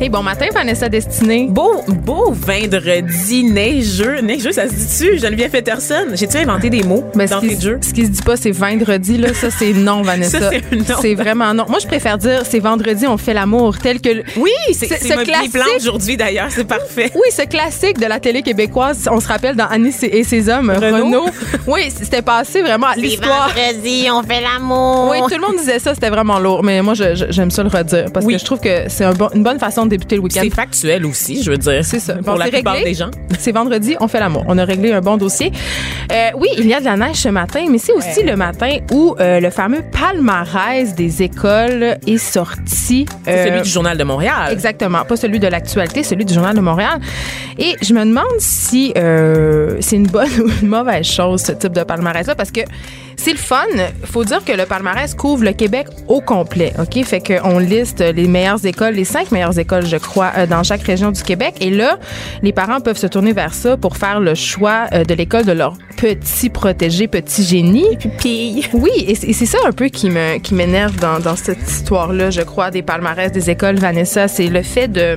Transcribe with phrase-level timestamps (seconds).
[0.00, 1.46] Hey, bon matin, Vanessa Destinée.
[1.48, 4.20] Beau, beau vendredi neigeux.
[4.20, 6.08] Neigeux, ça se dit-tu, Geneviève Peterson?
[6.14, 7.78] J'ai-tu inventé des mots Ben, ce, d'entrée qui, de jeu?
[7.80, 9.32] ce qui se dit pas, c'est vendredi, là.
[9.32, 10.40] Ça, c'est non, Vanessa.
[10.40, 10.96] Ça, c'est non.
[11.00, 11.64] C'est vraiment non.
[11.68, 14.08] Moi, je préfère dire c'est vendredi, on fait l'amour, tel que.
[14.10, 17.10] le- Oui, c'est Ce- classique- plan aujourd'hui d'ailleurs, c'est parfait.
[17.14, 20.70] Oui, ce classique de la télé québécoise, on se rappelle dans Annie et ses hommes,
[20.70, 21.04] Renaud.
[21.06, 21.26] Renaud.
[21.68, 23.48] Oui, c'était passé vraiment à l'histoire.
[23.54, 25.08] vendredi, on fait l'amour.
[25.12, 26.62] Oui, tout le monde disait ça, c'était vraiment lourd.
[26.64, 28.34] Mais moi, j'aime ça le redire parce Oui.
[28.34, 30.40] que je trouve que c'est un bon- une bonne façon le week-end.
[30.42, 31.84] C'est factuel aussi, je veux dire.
[31.84, 32.14] C'est ça.
[32.14, 32.90] Pour Bon, la plupart réglé.
[32.90, 33.10] des gens.
[33.38, 34.44] C'est vendredi, on fait l'amour.
[34.48, 35.52] On a réglé un bon dossier.
[36.12, 38.76] Euh, oui, il y a de la neige ce matin, mais c'est aussi le matin
[38.92, 43.06] où euh, le fameux palmarès des écoles est sorti.
[43.24, 44.50] C'est Euh, celui du Journal de Montréal.
[44.52, 47.00] Exactement, pas celui de l'actualité, celui du Journal de Montréal.
[47.58, 51.72] Et je me demande si euh, c'est une bonne ou une mauvaise chose, ce type
[51.72, 52.60] de palmarès-là, parce que
[53.16, 53.64] c'est le fun.
[54.04, 57.04] faut dire que le palmarès couvre le Québec au complet, OK?
[57.04, 60.82] Fait qu'on liste les meilleures écoles, les cinq meilleures écoles, je crois, euh, dans chaque
[60.82, 61.56] région du Québec.
[61.60, 61.98] Et là,
[62.42, 65.52] les parents peuvent se tourner vers ça pour faire le choix euh, de l'école de
[65.52, 67.96] leur petit protégé, petit génie.
[67.96, 68.66] Pupille.
[68.72, 71.68] Oui, et c'est et c'est ça un peu qui me qui m'énerve dans, dans cette
[71.68, 74.28] histoire-là, je crois, des palmarès des écoles, Vanessa.
[74.28, 75.14] C'est le fait de.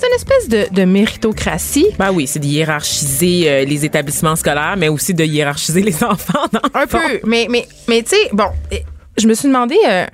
[0.00, 1.88] C'est une espèce de, de méritocratie.
[1.98, 6.46] Ben oui, c'est de hiérarchiser euh, les établissements scolaires, mais aussi de hiérarchiser les enfants.
[6.52, 6.98] dans le Un fond.
[7.06, 7.20] peu.
[7.26, 8.46] Mais, mais, mais tu sais, bon,
[9.18, 9.76] je me suis demandé.
[9.86, 10.06] euh,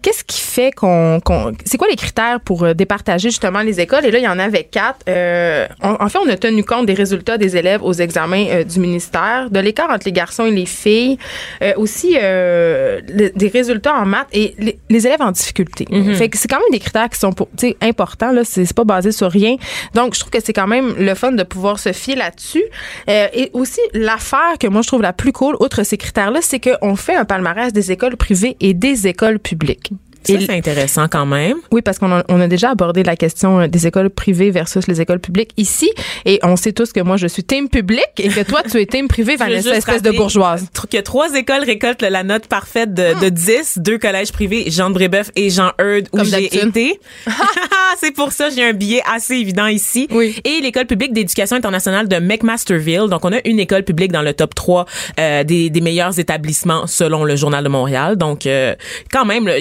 [0.00, 1.20] Qu'est-ce qui fait qu'on.
[1.24, 4.04] qu'on- c'est quoi les critères pour euh, départager justement les écoles?
[4.06, 5.00] Et là, il y en avait quatre.
[5.08, 8.62] Euh, en, en fait, on a tenu compte des résultats des élèves aux examens euh,
[8.64, 11.18] du ministère, de l'écart entre les garçons et les filles,
[11.62, 15.86] euh, aussi euh, le- des résultats en maths et les, les élèves en difficulté.
[16.14, 18.30] Fait que c'est quand même des critères qui sont pour- tu sais, importants.
[18.30, 19.56] Là, c'est, c'est pas basé sur rien.
[19.94, 22.62] Donc, je trouve que c'est quand même le fun de pouvoir se fier là-dessus.
[23.10, 26.60] Euh, et aussi, l'affaire que moi je trouve la plus cool, outre ces critères-là, c'est
[26.60, 29.90] qu'on fait un palmarès des écoles privées et des écoles publiques.
[30.34, 31.56] Ça, c'est intéressant quand même.
[31.70, 34.86] oui, parce qu'on a, on a déjà abordé la question euh, des écoles privées versus
[34.86, 35.90] les écoles publiques ici.
[36.24, 38.86] Et on sait tous que moi, je suis team public et que toi, tu es
[38.86, 40.66] team privé, Vanessa, espèce de bourgeoise.
[40.90, 44.94] Que trois écoles récoltent la note parfaite de, de 10, deux collèges privés, Jean de
[44.94, 47.00] Brébeuf et Jean Heard, où j'ai été.
[48.00, 50.08] C'est pour ça, j'ai un billet assez évident ici.
[50.10, 50.36] Oui.
[50.44, 53.08] Et l'école publique d'éducation internationale de McMasterville.
[53.08, 54.86] Donc, on a une école publique dans le top 3
[55.18, 58.16] euh, des, des meilleurs établissements selon le Journal de Montréal.
[58.16, 58.74] Donc, euh,
[59.10, 59.54] quand même, là,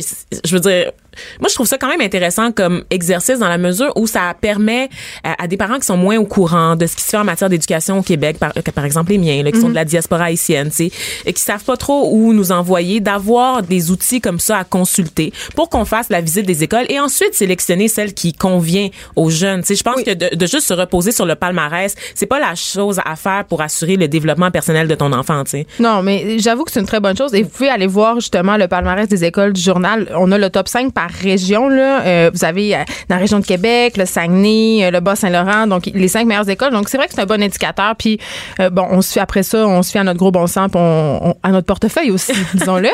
[0.45, 0.91] je veux dire...
[1.39, 4.89] Moi, je trouve ça quand même intéressant comme exercice dans la mesure où ça permet
[5.23, 7.23] à, à des parents qui sont moins au courant de ce qui se fait en
[7.23, 9.85] matière d'éducation au Québec, par, que par exemple les miens, là, qui sont de la
[9.85, 10.91] diaspora haïtienne, tu sais,
[11.25, 15.31] et qui savent pas trop où nous envoyer, d'avoir des outils comme ça à consulter
[15.55, 19.61] pour qu'on fasse la visite des écoles et ensuite sélectionner celle qui convient aux jeunes.
[19.61, 22.39] Tu sais, je pense que de, de juste se reposer sur le palmarès, c'est pas
[22.39, 25.67] la chose à faire pour assurer le développement personnel de ton enfant, tu sais.
[25.79, 27.33] Non, mais j'avoue que c'est une très bonne chose.
[27.33, 30.07] Et vous pouvez aller voir justement le palmarès des écoles du journal.
[30.15, 31.67] On a le top 5 par région.
[31.69, 32.01] Là.
[32.05, 32.79] Euh, vous avez euh,
[33.09, 36.71] dans la région de Québec, le Saguenay, euh, le Bas-Saint-Laurent, donc les cinq meilleures écoles.
[36.71, 37.95] Donc c'est vrai que c'est un bon indicateur.
[37.97, 38.19] Puis
[38.59, 40.69] euh, bon, on se fait après ça, on se fait à notre gros bon sens,
[40.71, 42.89] puis on, on- à notre portefeuille aussi, disons-le.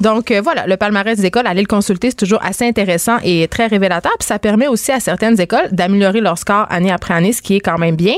[0.00, 3.46] Donc euh, voilà, le palmarès des écoles, aller le consulter, c'est toujours assez intéressant et
[3.48, 4.12] très révélateur.
[4.18, 7.56] Puis ça permet aussi à certaines écoles d'améliorer leur score année après année, ce qui
[7.56, 8.14] est quand même bien.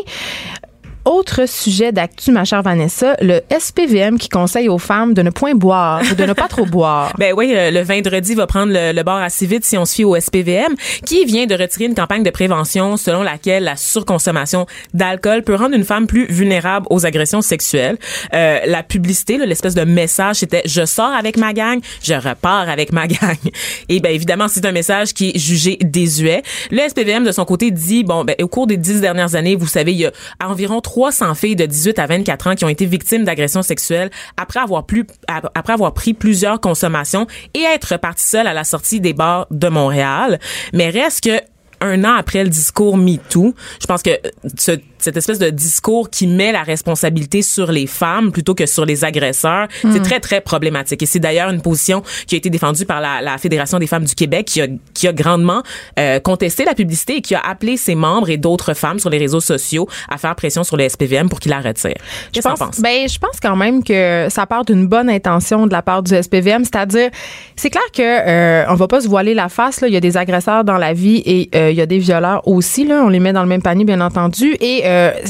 [1.06, 5.54] Autre sujet d'actu, ma chère Vanessa, le SPVM qui conseille aux femmes de ne point
[5.54, 7.12] boire ou de ne pas trop boire.
[7.18, 10.18] Ben oui, le vendredi va prendre le, le bord assez vite si on fie au
[10.18, 10.74] SPVM,
[11.04, 15.76] qui vient de retirer une campagne de prévention selon laquelle la surconsommation d'alcool peut rendre
[15.76, 17.98] une femme plus vulnérable aux agressions sexuelles.
[18.34, 22.92] Euh, la publicité, l'espèce de message, c'était je sors avec ma gang, je repars avec
[22.92, 23.36] ma gang.
[23.88, 26.42] Et ben évidemment, c'est un message qui est jugé désuet.
[26.72, 29.68] Le SPVM de son côté dit bon, ben au cours des dix dernières années, vous
[29.68, 32.86] savez, il y a environ 300 filles de 18 à 24 ans qui ont été
[32.86, 34.08] victimes d'agressions sexuelles
[34.38, 38.98] après avoir plus après avoir pris plusieurs consommations et être reparties seules à la sortie
[38.98, 40.41] des bars de Montréal.
[40.72, 41.38] Mais reste que
[41.82, 44.12] un an après le discours MeToo, je pense que
[44.56, 48.84] ce- cette espèce de discours qui met la responsabilité sur les femmes plutôt que sur
[48.84, 51.03] les agresseurs, c'est très, très problématique.
[51.03, 54.04] Et c'est d'ailleurs une position qui a été défendue par la, la Fédération des femmes
[54.04, 55.63] du Québec qui a, qui a grandement
[55.98, 59.19] euh, contesté la publicité et qui a appelé ses membres et d'autres femmes sur les
[59.19, 61.97] réseaux sociaux à faire pression sur le SPVM pour qu'il la retire.
[62.34, 62.81] Je pense, penses?
[62.81, 66.15] ben, je pense quand même que ça part d'une bonne intention de la part du
[66.15, 67.10] SPVM, c'est-à-dire,
[67.57, 69.81] c'est clair que euh, on va pas se voiler la face.
[69.81, 71.98] Là, il y a des agresseurs dans la vie et euh, il y a des
[71.98, 72.84] violeurs aussi.
[72.84, 74.57] Là, on les met dans le même panier, bien entendu.
[74.60, 75.27] Et uh,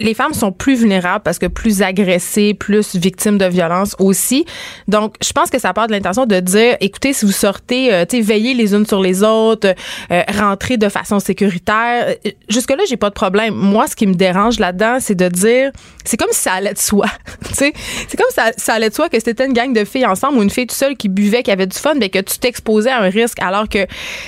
[0.00, 4.44] les femmes sont plus vulnérables parce que plus agressées, plus victimes de violence aussi.
[4.88, 8.04] Donc, je pense que ça part de l'intention de dire, écoutez, si vous sortez, euh,
[8.04, 9.74] tu sais, veillez les unes sur les autres,
[10.10, 12.16] euh, rentrez de façon sécuritaire.
[12.26, 13.54] Euh, Jusque-là, j'ai pas de problème.
[13.54, 15.70] Moi, ce qui me dérange là-dedans, c'est de dire,
[16.04, 17.06] c'est comme si ça allait de soi.
[17.48, 17.72] tu sais,
[18.08, 20.38] c'est comme si ça, ça allait de soi que c'était une gang de filles ensemble
[20.38, 22.90] ou une fille toute seule qui buvait, qui avait du fun, mais que tu t'exposais
[22.90, 23.84] à un risque alors que,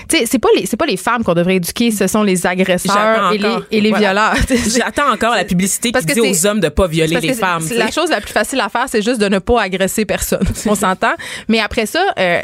[0.08, 2.46] tu sais, c'est pas les, c'est pas les femmes qu'on devrait éduquer, ce sont les
[2.46, 4.32] agresseurs et les, et les Voilà.
[4.34, 4.34] violeurs.
[4.76, 5.56] J'attends encore la publicité
[5.92, 7.66] Parce qui que dit c'est- aux hommes de pas violer les femmes.
[7.74, 10.46] La chose la plus facile à faire, c'est juste de ne pas agresser personne.
[10.66, 11.12] On s'entend?
[11.48, 12.40] Mais après ça, euh,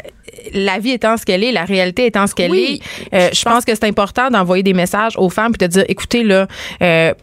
[0.53, 2.81] la vie étant ce qu'elle est, la réalité étant ce qu'elle Oui.
[3.11, 5.85] est, euh, je pense que c'est important d'envoyer des messages aux femmes puis de dire,
[5.87, 6.47] écoutez là.
[6.81, 7.13] euh,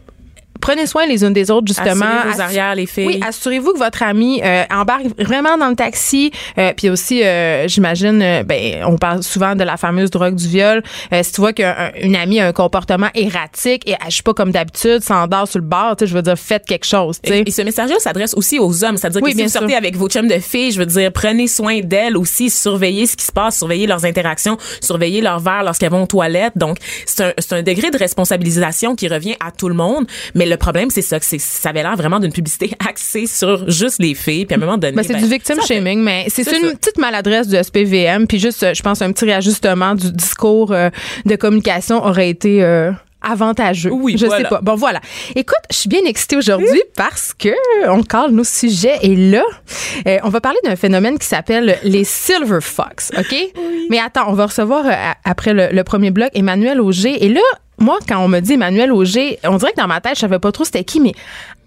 [0.61, 2.05] Prenez soin les unes des autres, justement.
[2.05, 3.07] Assurez vos arrières, les filles.
[3.07, 6.31] Oui, assurez-vous que votre ami euh, embarque vraiment dans le taxi.
[6.57, 10.47] Euh, puis aussi, euh, j'imagine, euh, ben, on parle souvent de la fameuse drogue du
[10.47, 10.83] viol.
[11.13, 15.01] Euh, si tu vois qu'une amie a un comportement erratique et agit pas comme d'habitude,
[15.03, 17.19] s'endort sur le bord, tu sais, je veux dire, faites quelque chose.
[17.21, 17.39] tu sais.
[17.39, 18.97] Et, et ce message-là s'adresse aussi aux hommes.
[18.97, 21.47] C'est-à-dire Oui, que si vous sortez avec vos chums de filles, je veux dire, prenez
[21.47, 25.91] soin d'elles aussi, surveillez ce qui se passe, surveillez leurs interactions, surveillez leurs verres lorsqu'elles
[25.91, 26.57] vont aux toilettes.
[26.57, 30.05] Donc, c'est un, c'est un degré de responsabilisation qui revient à tout le monde.
[30.35, 33.97] Mais le problème, c'est ça, que ça avait l'air vraiment d'une publicité axée sur juste
[33.99, 34.45] les filles.
[34.45, 36.75] Puis à un moment donné, Ben, c'est ben, du victim shaming, mais c'est une ça.
[36.75, 38.27] petite maladresse du SPVM.
[38.27, 40.89] Puis juste, euh, je pense, un petit réajustement du discours euh,
[41.25, 43.91] de communication aurait été euh, avantageux.
[43.91, 44.43] Oui, je voilà.
[44.43, 44.61] sais pas.
[44.61, 44.99] Bon, voilà.
[45.35, 47.49] Écoute, je suis bien excitée aujourd'hui parce que
[47.89, 49.43] on parle nos sujets et là,
[50.07, 53.35] euh, on va parler d'un phénomène qui s'appelle les silver fox, ok?
[53.89, 54.91] Mais attends, on va recevoir euh,
[55.23, 57.41] après le, le premier bloc Emmanuel Auger et là.
[57.79, 60.39] Moi, quand on me dit Emmanuel Auger, on dirait que dans ma tête, je savais
[60.39, 61.13] pas trop c'était qui, mais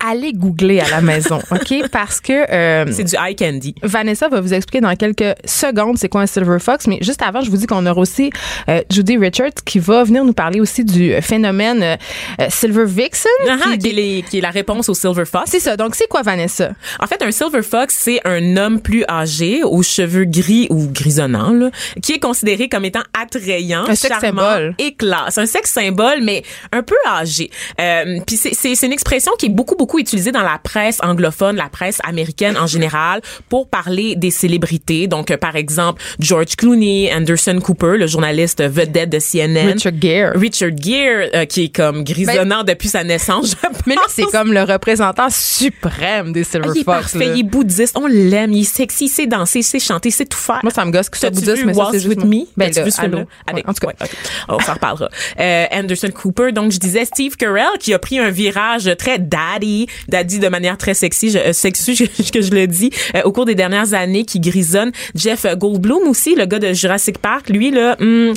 [0.09, 1.89] allez googler à la maison, OK?
[1.91, 3.75] Parce que euh, C'est du eye candy.
[3.83, 7.41] Vanessa va vous expliquer dans quelques secondes c'est quoi un silver fox, mais juste avant,
[7.41, 8.31] je vous dis qu'on aura aussi
[8.69, 11.97] euh, Judy Richards qui va venir nous parler aussi du euh, phénomène euh,
[12.41, 13.31] euh, silver vixen.
[13.49, 15.51] Ah, qui- qui, est les- qui est la réponse au silver fox.
[15.51, 15.77] C'est ça.
[15.77, 16.73] Donc, c'est quoi, Vanessa?
[17.01, 21.53] En fait, un silver fox, c'est un homme plus âgé, aux cheveux gris ou grisonnants,
[21.53, 21.71] là,
[22.03, 24.75] qui est considéré comme étant attrayant, Un sexe charmant symbole.
[24.79, 25.39] et classe.
[25.39, 26.43] Un sexe symbole, mais
[26.73, 27.51] un peu âgé.
[27.81, 30.99] Euh, Puis c'est- c'est c'est une expression qui est beaucoup beaucoup utilisée dans la presse
[31.03, 35.07] anglophone, la presse américaine en général, pour parler des célébrités.
[35.07, 39.73] Donc, euh, par exemple, George Clooney, Anderson Cooper, le journaliste vedette de CNN.
[39.73, 40.33] Richard Gere.
[40.35, 44.13] Richard Gere, euh, qui est comme grisonnant Ben, depuis sa naissance, je Mais lui, pense.
[44.15, 46.97] c'est comme le représentant suprême des Ah, silver il est fox.
[47.13, 47.35] parfait, là.
[47.35, 50.13] il est bouddhiste, on l'aime, il est sexy, il sait danser, il sait chanter, il
[50.13, 50.61] sait tout faire.
[50.63, 52.25] Moi, ça me gosse que ce bouddhiste, mais ça, c'est juste with.
[52.25, 52.45] Me?
[52.57, 52.99] Ben, là, film-là?
[53.01, 53.19] allô?
[53.47, 53.87] Avec- Ouais, en tout cas.
[53.89, 54.11] ouais, ok.
[54.49, 55.09] On s'en reparlera.
[55.41, 59.74] Euh, Anderson Cooper, donc je disais Steve Carell qui a pris un virage très daddy,
[60.09, 63.33] daddy de manière très sexy, je, euh, sexy je- que je le dis, euh, au
[63.33, 64.93] cours des dernières années, qui grisonne.
[65.15, 67.97] Jeff Goldblum aussi, le gars de Jurassic Park, lui là.
[68.01, 68.33] hum,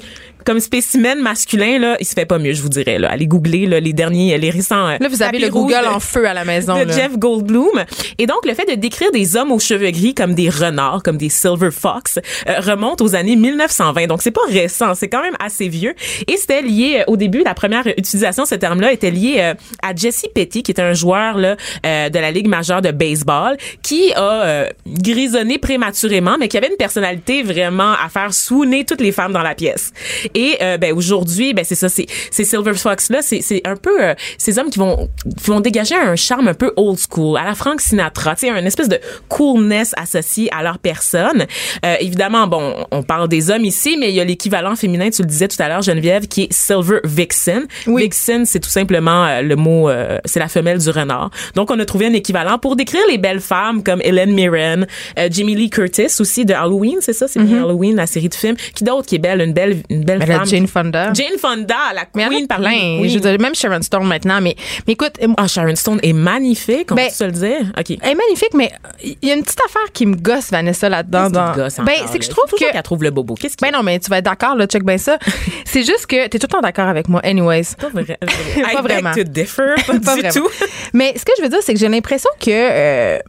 [0.48, 2.98] comme spécimen masculin, là, il se fait pas mieux, je vous dirais.
[3.00, 3.10] Là.
[3.12, 4.88] Allez googler là, les derniers, les récents.
[4.88, 6.80] euh, Là, vous avez le Google de- en feu à la maison.
[6.80, 6.94] de là.
[6.96, 7.84] Jeff Goldblum.
[8.18, 11.18] Et donc, le fait de décrire des hommes aux cheveux gris comme des renards, comme
[11.18, 12.18] des silver fox,
[12.48, 14.08] euh, remonte aux années 1920.
[14.08, 15.94] Donc, c'est pas récent, c'est quand même assez vieux.
[16.28, 19.54] Et c'était lié, euh, au début, la première utilisation de ce terme-là était lié euh,
[19.84, 23.58] à Jesse Petty, qui est un joueur là, euh, de la Ligue majeure de baseball,
[23.84, 29.12] qui a grisonné prématurément, mais qui avait une personnalité vraiment à faire swooner toutes les
[29.12, 29.92] femmes dans la pièce.
[30.38, 34.04] Et euh, ben, aujourd'hui, ben, c'est ça, c'est ces silver fox-là, c'est c'est un peu
[34.04, 37.44] euh, ces hommes qui vont, qui vont dégager un charme un peu old school, à
[37.44, 39.00] la Frank Sinatra, tu sais, une espèce de
[39.30, 41.48] coolness associée à leur personne.
[41.84, 45.24] Euh, évidemment, bon, on parle des hommes ici, mais il y a l'équivalent féminin, tu
[45.24, 47.66] le disais tout à l'heure, Geneviève, qui est silver vixen.
[47.88, 48.04] Oui.
[48.04, 51.32] Vixen, c'est tout simplement euh, le mot, euh, c'est la femelle du renard.
[51.56, 54.86] Donc, on a trouvé un équivalent pour décrire les belles femmes comme Helen Mirren,
[55.18, 58.36] euh, Jamie Lee Curtis aussi de Halloween, c'est ça, c'est bien Halloween, la série de
[58.36, 58.56] films.
[58.76, 60.46] Qui d'autre qui est belle, une belle, une belle La femme.
[60.46, 61.14] Jane Fonda.
[61.14, 63.08] Jane Fonda, la mais queen a parmi plein.
[63.10, 64.40] Je veux dire, même Sharon Stone maintenant.
[64.42, 64.56] Mais,
[64.88, 67.72] mais écoute, Ah, Sharon Stone est magnifique, on Ben, peut se le dire.
[67.78, 67.86] OK.
[68.02, 68.72] elle est magnifique, mais
[69.04, 71.30] il y a une petite affaire qui me gosse, Vanessa, là-dedans.
[71.30, 72.72] Dans- ben, c'est que je trouve que.
[72.72, 73.36] qu'elle trouve le bobo.
[73.36, 75.18] Qu'est-ce qui Ben non, mais tu vas être d'accord, là, check bien ça.
[75.66, 77.76] c'est juste que t'es tout le temps d'accord avec moi, anyways.
[77.80, 78.28] Pas, vrai- Pas
[78.74, 79.12] I vraiment.
[79.14, 80.30] to differ, pas, Pas du vraiment.
[80.34, 80.50] tout.
[80.94, 83.20] Mais ce que je veux dire, c'est que j'ai l'impression que euh,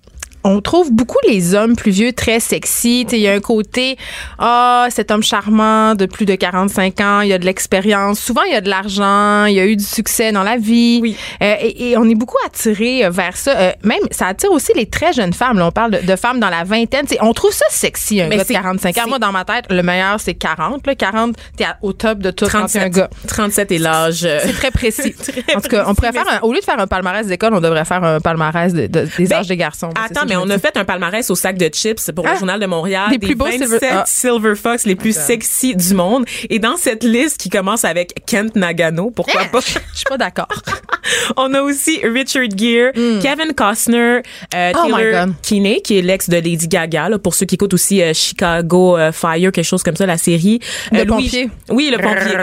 [0.44, 3.06] on trouve beaucoup les hommes plus vieux très sexy.
[3.12, 3.96] Il y a un côté,
[4.38, 8.20] ah, cet homme charmant de plus de 45 ans, il y a de l'expérience.
[8.20, 11.00] Souvent, il y a de l'argent, il y a eu du succès dans la vie.
[11.02, 11.16] Oui.
[11.42, 13.56] Euh, et, et on est beaucoup attiré euh, vers ça.
[13.58, 15.58] Euh, même, ça attire aussi les très jeunes femmes.
[15.58, 17.06] Là, on parle de, de femmes dans la vingtaine.
[17.06, 19.08] Tu sais, on trouve ça sexy, un Mais gars de c'est- 45 ans.
[19.08, 20.86] Moi, dans ma tête, le meilleur, c'est 40.
[20.86, 20.94] Là.
[20.94, 23.10] 40, t'es au top de tout quand t'es un 37, gars.
[23.26, 24.20] 37 est l'âge.
[24.20, 25.14] C'est très précis.
[25.18, 27.54] Très en tout cas, on pourrait faire un, au lieu de faire un palmarès d'école,
[27.54, 29.90] on devrait faire un palmarès de- de- des Ben, âges des garçons.
[29.90, 32.36] Attends, mais on a fait un palmarès au sac de chips pour le Ah!
[32.38, 33.10] Journal de Montréal.
[33.10, 34.04] Des des plus beaux 27 Silver- ah.
[34.06, 36.24] Silver Fox les plus sexy du monde.
[36.50, 39.60] Et dans cette liste qui commence avec Kent Nagano, pourquoi pas?
[39.66, 40.48] Je suis pas d'accord.
[41.36, 42.92] On a aussi Richard Gere,
[43.22, 44.20] Kevin Costner,
[44.54, 44.72] euh.
[44.76, 45.26] Oh Taylor.
[45.42, 48.96] Kinney, qui est l'ex de Lady Gaga, là, pour ceux qui écoutent aussi euh, Chicago
[48.98, 50.60] euh, Fire, quelque chose comme ça, la série.
[50.92, 51.50] Le Euh, Louis- pompier.
[51.70, 52.36] Oui, le pompier.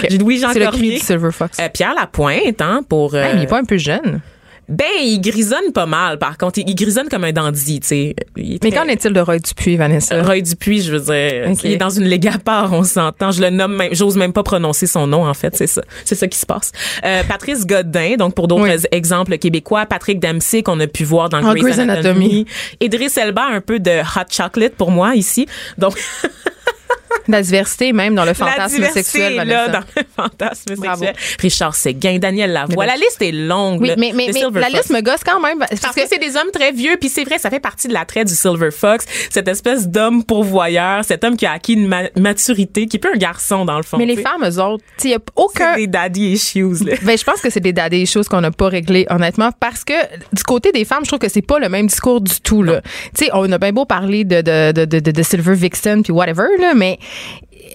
[0.10, 0.94] J'ai Louis-Jean C'est le cri Cormier.
[0.94, 1.58] du Silver Fox.
[1.60, 3.14] Euh, Pierre Lapointe, hein, pour...
[3.14, 4.20] euh, Hey, il est pas un peu jeune.
[4.68, 6.58] Ben, il grisonne pas mal, par contre.
[6.58, 8.16] Il, il grisonne comme un dandy, tu sais.
[8.36, 10.22] Mais qu'en est-il de Roy Dupuis, Vanessa?
[10.22, 13.30] Roy Dupuis, je veux dire, il est dans une ligue à part, on s'entend.
[13.30, 15.82] Je le nomme même, j'ose même pas prononcer son nom, en fait, c'est ça.
[16.04, 16.72] C'est ça qui se passe.
[17.04, 18.86] Euh, Patrice Godin, donc pour d'autres Oui.
[18.90, 22.08] exemples québécois, Patrick Dempsey, qu'on a pu voir dans Grey's, Grey's Anatomy.
[22.08, 22.46] Anatomy.
[22.80, 25.46] Idriss Elba, un peu de hot chocolate pour moi, ici.
[25.78, 25.94] Donc,
[27.28, 29.72] La diversité, même dans le fantasme sexuel, est là, Vanessa.
[29.72, 31.04] dans le fantasme Bravo.
[31.04, 31.26] sexuel.
[31.40, 32.86] Richard Séguin, Daniel Lavoie.
[32.86, 35.58] La liste est longue, Oui, mais, mais, la liste me gosse quand même.
[35.58, 37.88] Parce, Parce que que c'est des hommes très vieux, puis c'est vrai, ça fait partie
[37.88, 41.88] de l'attrait du Silver Fox, cette espèce d'homme pourvoyeur, cet homme qui a acquis une
[41.88, 43.96] ma- maturité, qui est peu un garçon dans le fond.
[43.98, 45.76] mais les femmes, eux autres, il n'y a c'est aucun.
[45.76, 46.84] des daddy issues.
[46.84, 46.94] Là.
[47.02, 49.94] Ben, je pense que c'est des, des choses qu'on n'a pas réglées, honnêtement, parce que
[50.32, 52.62] du côté des femmes, je trouve que c'est pas le même discours du tout.
[52.62, 52.80] Là.
[53.16, 56.02] Tu sais, on a bien beau parler de, de, de, de, de- de Silver Vixen
[56.02, 56.95] puis whatever, là, mais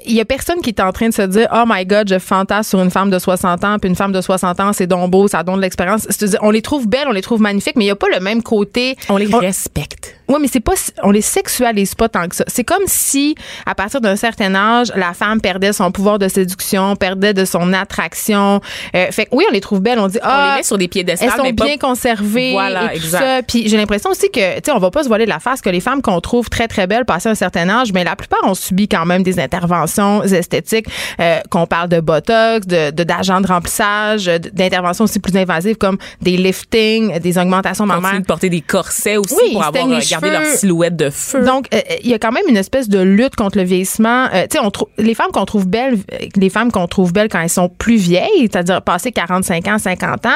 [0.06, 2.20] il y a personne qui est en train de se dire oh my god je
[2.20, 5.12] fantasme sur une femme de 60 ans puis une femme de 60 ans c'est donc
[5.12, 6.08] beau ça donne de l'expérience
[6.42, 8.42] on les trouve belles on les trouve magnifiques mais il y a pas le même
[8.42, 10.16] côté On les respecte.
[10.32, 10.74] Oui, mais c'est pas,
[11.04, 12.44] on les sexualise pas tant que ça.
[12.48, 13.36] C'est comme si,
[13.66, 17.74] à partir d'un certain âge, la femme perdait son pouvoir de séduction, perdait de son
[17.74, 18.62] attraction.
[18.96, 20.00] Euh, fait que oui, on les trouve belles.
[20.00, 22.52] On dit, On ah, les met sur des piédestals, elles sont mais pas- bien conservées
[22.54, 23.20] Voilà, et tout exact.
[23.20, 23.42] ça.
[23.44, 25.62] Puis j'ai l'impression aussi que, tu sais, on va pas se voiler de la face
[25.62, 28.40] que les femmes qu'on trouve très très belles passé un certain âge, mais la plupart
[28.44, 30.88] ont subi quand même des interventions esthétiques,
[31.20, 35.98] euh, qu'on parle de botox, de de- d'agents de, remplissage, d'interventions aussi plus invasives comme
[36.22, 38.20] des liftings, des augmentations mammaires.
[38.22, 39.84] de porter des corsets aussi Oui, pour avoir
[40.28, 41.44] euh, leur silhouette de feu.
[41.44, 44.28] Donc, euh, il y a quand même une espèce de lutte contre le vieillissement.
[44.34, 47.14] Euh, tu sais, on trouve les femmes qu'on trouve belles, euh, les femmes qu'on trouve
[47.14, 50.30] belles quand elles sont plus vieilles, c'est-à-dire passées 45 ans, 50 ans,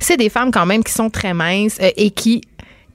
[0.00, 2.42] c'est des femmes quand même qui sont très minces euh, et qui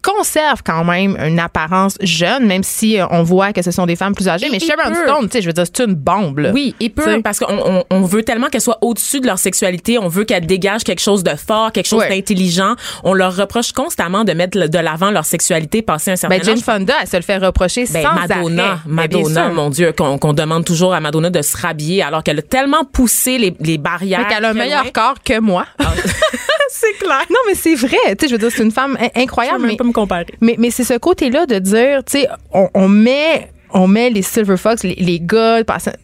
[0.01, 3.95] conservent quand même une apparence jeune, même si euh, on voit que ce sont des
[3.95, 4.47] femmes plus âgées.
[4.47, 4.93] Et- Mais Sharon.
[4.95, 6.39] Stone, tu sais, je veux dire, c'est une bombe.
[6.39, 6.51] Là.
[6.53, 9.97] Oui, et peu, parce qu'on on, on veut tellement qu'elles soient au-dessus de leur sexualité,
[9.97, 12.75] on veut qu'elles dégagent quelque chose de fort, quelque chose d'intelligent.
[13.03, 16.57] On leur reproche constamment de mettre de l'avant leur sexualité passé un certain Ben, Jane.
[16.59, 18.79] Fonda, elle se le fait reprocher Ben, sans Madonna, arrêt.
[18.85, 22.43] Ben, Madonna, mon Dieu, qu'on demande toujours à Madonna de se rhabiller alors qu'elle a
[22.43, 24.21] tellement poussé les, les barrières.
[24.27, 24.91] Fait qu'elle a un meilleur loin.
[24.93, 25.65] corps que moi.
[26.79, 27.25] C'est clair.
[27.29, 27.97] non, mais c'est vrai.
[28.09, 29.57] Tu sais, je veux dire, c'est une femme in- Je incroyable.
[29.57, 30.25] peux même mais- pas me comparer.
[30.41, 34.21] Mais, mais c'est ce côté-là de dire, tu sais, on, on met on met les
[34.21, 35.59] Silver Fox, les, les gars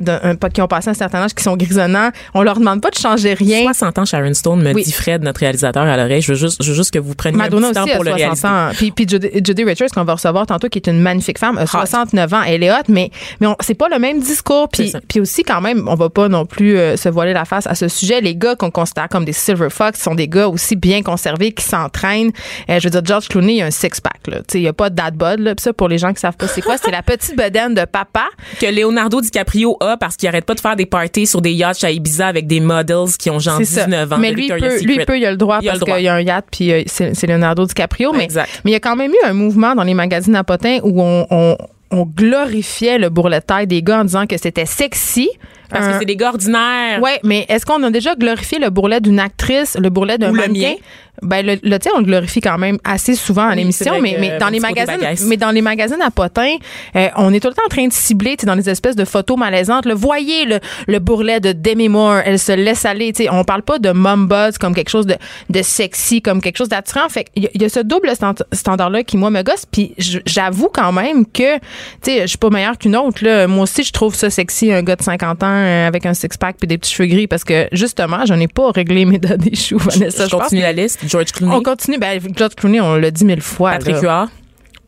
[0.08, 2.96] un- qui ont passé un certain âge, qui sont grisonnants, on leur demande pas de
[2.98, 3.63] changer rien.
[3.63, 4.84] 60 ans, Sharon Stone, me Oui.
[4.84, 6.22] dit Fred, notre réalisateur à l'oreille.
[6.22, 7.96] Je veux juste, je veux juste que vous preniez Madonna un petit temps aussi a
[7.96, 8.48] pour le 60 réaliser.
[8.48, 8.70] ans.
[8.75, 11.65] Puis, puis Judy, Judy Richards, qu'on va recevoir tantôt, qui est une magnifique femme, a
[11.65, 12.41] 69 ans.
[12.46, 14.70] Elle est hot, mais, mais c'est pas le même discours.
[14.70, 17.67] Puis, puis aussi, quand même, on va pas non plus euh, se voiler la face
[17.67, 18.22] à ce sujet.
[18.22, 21.63] Les gars qu'on considère comme des Silver Fox sont des gars aussi bien conservés, qui
[21.63, 22.32] s'entraînent.
[22.70, 24.27] Euh, je veux dire, George Clooney, il a un six-pack.
[24.27, 24.38] là.
[24.39, 25.39] Tu sais, Il y a pas de dad bod.
[25.39, 25.55] Là.
[25.55, 28.25] Puis ça, pour les gens qui savent pas c'est quoi, c'est la petite de papa.
[28.60, 31.83] Que Leonardo DiCaprio a parce qu'il arrête pas de faire des parties sur des yachts
[31.83, 33.86] à Ibiza avec des models qui ont genre C'est ça.
[33.86, 34.17] 19 ans.
[34.17, 36.22] Mais lui, peut, lui, peut, il a le droit Il parce qu'il y a un
[36.22, 38.12] yacht, puis euh, c'est c'est Leonardo DiCaprio.
[38.13, 38.50] Mais, Exact.
[38.65, 41.01] mais il y a quand même eu un mouvement dans les magazines à potins où
[41.01, 41.57] on, on,
[41.91, 45.29] on glorifiait le bourrelet de taille des gars en disant que c'était sexy.
[45.74, 47.01] Parce Un- que c'est des gars ordinaires.
[47.01, 50.75] Ouais, mais est-ce qu'on a déjà glorifié le bourrelet d'une actrice, le bourrelet d'un mannequin?
[51.22, 54.18] Ben le, le tien, on le glorifie quand même assez souvent à Oui, l'émission, mais,
[54.20, 56.56] mais dans les magazines, mais dans les magazines à potins,
[56.96, 58.96] euh, on est tout le temps en train de cibler, tu sais, dans les espèces
[58.96, 59.86] de photos malaisantes.
[59.86, 63.13] Le voyez le, le bourrelet de Demi Moore, elle se laisse aller.
[63.13, 65.15] Tu sais, on parle pas de mom buzz comme quelque chose de,
[65.51, 67.08] de sexy, comme quelque chose d'attirant.
[67.10, 69.68] Fait il y, y a ce double stand- standard-là qui moi me gosse.
[69.72, 69.94] Puis
[70.25, 71.62] j'avoue quand même que, tu
[72.01, 73.24] sais, je suis pas meilleure qu'une autre.
[73.24, 73.46] Là.
[73.46, 76.58] Moi aussi, je trouve ça sexy un gars de 50 ans avec un six pack
[76.58, 79.77] puis des petits cheveux gris parce que justement, je n'ai pas réglé mes des choux,
[79.77, 80.25] Vanessa.
[80.25, 81.00] Je pense continue que- la liste.
[81.08, 81.98] George Clooney, on continue.
[81.98, 83.72] Ben, George Clooney, on l'a dit mille fois.
[83.72, 83.98] Patrick.
[84.01, 84.29] Huard.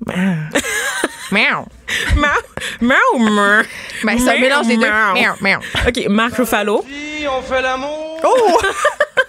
[1.32, 1.66] Miaou.
[2.82, 3.64] Miaou, miaou.
[4.04, 4.86] Ben, c'est un mélange des deux.
[4.86, 5.34] miaou.
[5.42, 5.60] Miaou.
[5.88, 6.86] OK, Marc Ruffalo.
[7.28, 8.20] On fait l'amour.
[8.24, 8.60] Oh!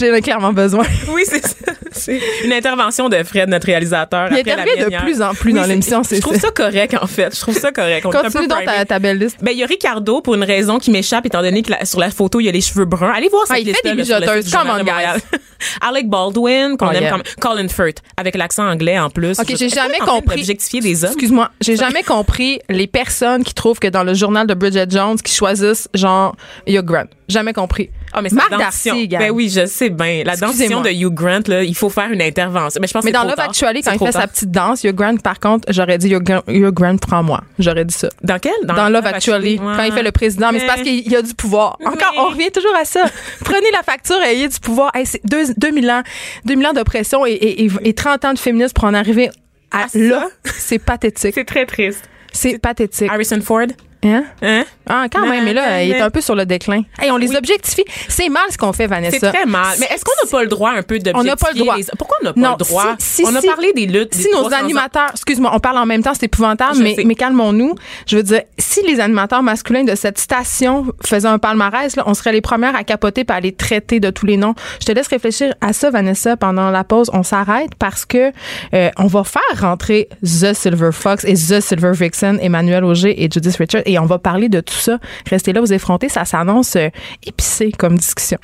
[0.00, 0.84] J'en ai clairement besoin.
[1.12, 1.54] Oui, c'est ça.
[1.92, 4.28] C'est une intervention de Fred, notre réalisateur.
[4.30, 6.50] Il après la intervient de plus en plus dans l'émission, c'est Je trouve ça.
[6.50, 7.34] correct, en fait.
[7.34, 8.06] Je trouve ça correct.
[8.06, 9.38] On Continue donc ta, ta belle liste.
[9.42, 11.98] Ben, il y a Ricardo pour une raison qui m'échappe, étant donné que la- sur
[11.98, 13.12] la photo, il y a les cheveux bruns.
[13.14, 15.20] Allez voir cette Ah, il fait des Journal Come on, Montréal.
[15.82, 17.10] Alec Baldwin, qu'on Oh, aime yeah.
[17.10, 19.38] comme Colin Firth, avec l'accent anglais en plus.
[19.38, 20.36] OK, j'ai jamais compris.
[20.36, 21.10] d'objectifier des hommes.
[21.10, 25.16] Excuse-moi, j'ai jamais compris les personnes qui trouvent que dans le journal de Bridget Jones
[25.20, 26.34] qui choisissent genre
[26.66, 27.04] Hugh Grant.
[27.28, 27.90] Jamais compris.
[28.12, 28.50] Ah, mais Marc.
[28.50, 29.08] Darcy.
[29.08, 30.22] Ben oui, je sais bien.
[30.24, 32.80] La dentition de Hugh Grant, là, il faut faire une intervention.
[32.80, 33.38] Mais je pense Mais que c'est dans Love.
[33.40, 36.42] Actually, quand il fait sa petite danse, Hugh Grant, par contre, j'aurais dit Hugh Grant,
[36.46, 37.40] Grant prends-moi.
[37.58, 38.08] J'aurais dit ça.
[38.22, 38.52] Dans quel?
[38.64, 39.76] Dans, Love Actually, Ouais.
[39.76, 41.76] quand il fait le président, mais c'est parce qu'il y a du pouvoir.
[41.84, 43.04] Encore, Mais- on revient toujours à ça.
[43.44, 44.90] Prenez la facture et ayez du pouvoir.
[44.94, 46.02] Hey, c'est deux- 2000 ans,
[46.44, 49.30] 2000 ans d'oppression et, et, et- et 30 ans de féminisme pour en arriver
[49.70, 50.26] à À là.
[50.44, 51.32] C'est pathétique.
[51.34, 52.02] C'est très triste.
[52.32, 53.08] C'est pathétique.
[53.10, 53.66] Harrison Ford?
[54.02, 54.24] Hein?
[54.42, 54.64] Hein?
[54.88, 56.82] Ah, quand même, mais là, il est un peu sur le déclin.
[56.98, 57.84] Hey, on les objectifie.
[58.08, 59.18] C'est mal ce qu'on fait, Vanessa.
[59.20, 59.76] C'est très mal.
[59.78, 61.76] Mais est-ce qu'on n'a pas le droit un peu d'objectifier On n'a pas le droit.
[61.76, 62.94] les- Pourquoi on n'a pas Non, le droit?
[62.98, 64.14] si- si- on a parlé des luttes.
[64.14, 64.64] si des nos 300 ans.
[64.64, 67.04] animateurs, excuse-moi, on parle en même temps, c'est épouvantable, Je mais, sais.
[67.04, 67.74] mais calmons-nous.
[68.06, 72.14] Je veux dire, si les animateurs masculins de cette station faisaient un palmarès, là, on
[72.14, 74.54] serait les premières à capoter par les traiter de tous les noms.
[74.80, 77.10] Je te laisse réfléchir à ça, Vanessa, pendant la pause.
[77.12, 78.32] On s'arrête parce que
[78.74, 83.28] euh, on va faire rentrer The Silver Fox et The Silver Vixen, Emmanuel Auger et
[83.30, 84.98] Judith Richard, et on va parler de tout ça.
[85.28, 86.88] Restez là, vous effrontez, ça s'annonce euh,
[87.26, 88.38] épicé comme discussion.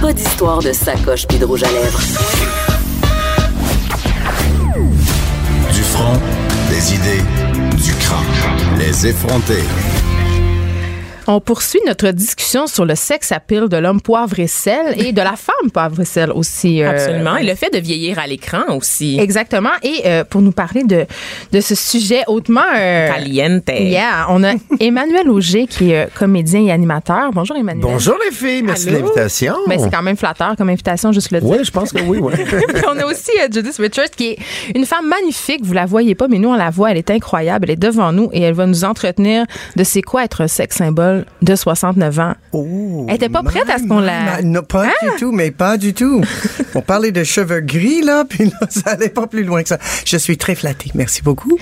[0.00, 2.00] Pas d'histoire de sacoche puis de rouge à lèvres.
[5.72, 6.20] Du front,
[6.70, 7.24] des idées,
[7.82, 8.78] du crâne.
[8.78, 9.62] Les effronter.
[11.26, 15.22] On poursuit notre discussion sur le sexe appeal de l'homme poivre et sel et de
[15.22, 16.82] la femme poivre et sel aussi.
[16.82, 17.36] euh, Absolument.
[17.38, 19.18] Et le fait de vieillir à l'écran aussi.
[19.18, 19.70] Exactement.
[19.82, 21.06] Et euh, pour nous parler de,
[21.50, 22.60] de ce sujet hautement...
[22.76, 23.70] euh, Caliente.
[23.70, 27.30] Yeah, on a Emmanuel Auger qui est euh, comédien et animateur.
[27.32, 27.82] Bonjour Emmanuel.
[27.82, 29.54] Bonjour les filles, merci de l'invitation.
[29.66, 31.48] Ben, c'est quand même flatteur comme invitation, juste le dire.
[31.48, 32.34] Oui, je pense que oui, oui.
[32.44, 34.38] Puis on a aussi euh, Judith Richards qui est
[34.74, 35.60] une femme magnifique.
[35.64, 36.90] Vous la voyez pas, mais nous on la voit.
[36.90, 37.64] Elle est incroyable.
[37.68, 40.76] Elle est devant nous et elle va nous entretenir de c'est quoi être un sexe
[40.76, 42.34] symbole de 69 ans.
[42.52, 45.76] Oh, Elle était pas prête à ce qu'on la- Non, pas du tout, mais pas
[45.76, 46.22] du tout.
[46.74, 49.78] On parlait de cheveux gris, là, puis là, ça allait pas plus loin que ça.
[50.04, 50.90] Je suis très flattée.
[50.94, 51.58] Merci beaucoup.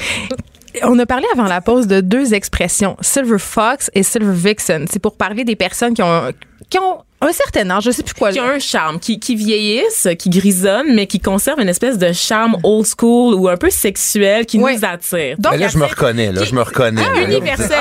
[0.85, 4.87] On a parlé avant la pause de deux expressions, Silver Fox et Silver Vixen.
[4.91, 6.33] C'est pour parler des personnes qui ont
[6.71, 8.31] qui ont un certain âge, je sais plus quoi.
[8.33, 12.13] qui ont un charme, qui, qui vieillissent, qui grisonnent, mais qui conservent une espèce de
[12.13, 15.37] charme old school ou un peu sexuel qui nous attire.
[15.39, 17.03] Donc, Mais là, je me reconnais, là, je me reconnais.
[17.05, 17.23] Ah, là.
[17.27, 17.79] universel.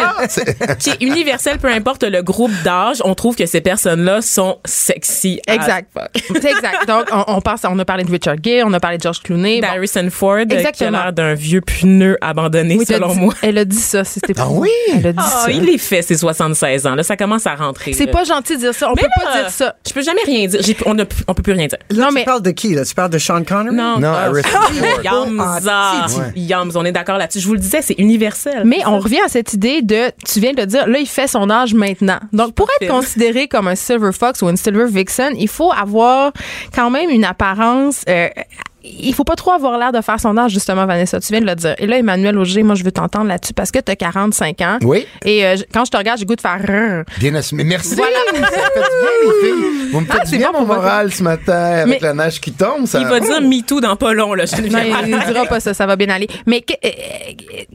[0.80, 5.42] qui est universel, peu importe le groupe d'âge, on trouve que ces personnes-là sont sexy.
[5.48, 5.92] Exact.
[6.16, 6.88] C'est exact.
[6.88, 9.20] Donc, on, on pense, on a parlé de Richard Gere, on a parlé de George
[9.22, 9.62] Clooney.
[9.62, 9.68] Bon.
[9.68, 10.92] Harrison Ford, euh, qui a Exactement.
[11.04, 13.34] l'air d'un vieux pneu abandonné, Oui, selon dit- moi.
[13.42, 14.04] Elle a dit ça.
[14.04, 14.70] C'était Ah oui?
[14.94, 15.52] Elle a dit Ah, ça.
[15.52, 16.96] il est fait, ses 76 ans.
[16.96, 17.94] Là, ça commence à rentrer.
[17.94, 18.90] C'est pas gentil de dire ça.
[18.92, 19.76] On Mais peut là, pas dire ça.
[19.88, 20.62] Je peux jamais rien dire.
[20.64, 21.78] J'ai- on, a, on peut plus rien dire.
[21.90, 22.86] Là, Non, tu mais- parles de qui, là?
[22.86, 23.76] Tu parles de Sean Connery?
[23.76, 24.50] Non, Non, ah, Harrison
[25.04, 26.00] Yams, ah,
[26.36, 27.40] Yams, on est d'accord là-dessus.
[27.40, 28.64] Je vous le disais, c'est universel.
[28.66, 31.28] Mais on revient à cette idée de, tu viens de le dire, là, il fait
[31.28, 32.20] son âge maintenant.
[32.34, 36.32] Donc, pour être considéré comme un Silver Fox ou une Silver Vixen, il faut avoir
[36.76, 38.04] quand même une apparence.
[38.10, 38.28] euh,
[38.84, 41.20] il faut pas trop avoir l'air de faire son âge, justement, Vanessa.
[41.20, 41.76] Tu viens de le dire.
[41.78, 44.78] Et là, Emmanuel Auger, moi, je veux t'entendre là-dessus parce que tu as 45 ans.
[44.84, 45.06] Oui.
[45.24, 47.04] Et euh, quand je te regarde, j'ai goût de faire.
[47.20, 47.64] Bien assumé.
[47.64, 47.96] Merci.
[47.96, 48.10] Voilà.
[48.32, 48.82] Ça fait bien,
[49.24, 49.90] les filles.
[49.92, 52.14] Vous me faites Ah, du c'est bien, bon mon moral, ce matin, avec Mais- la
[52.14, 52.86] neige qui tombe.
[52.88, 53.00] Ça...
[53.00, 54.46] Il va dire MeToo dans pas long, là.
[54.46, 56.28] Je Non, il, il dira pas ça, ça va bien aller.
[56.46, 56.90] Mais euh,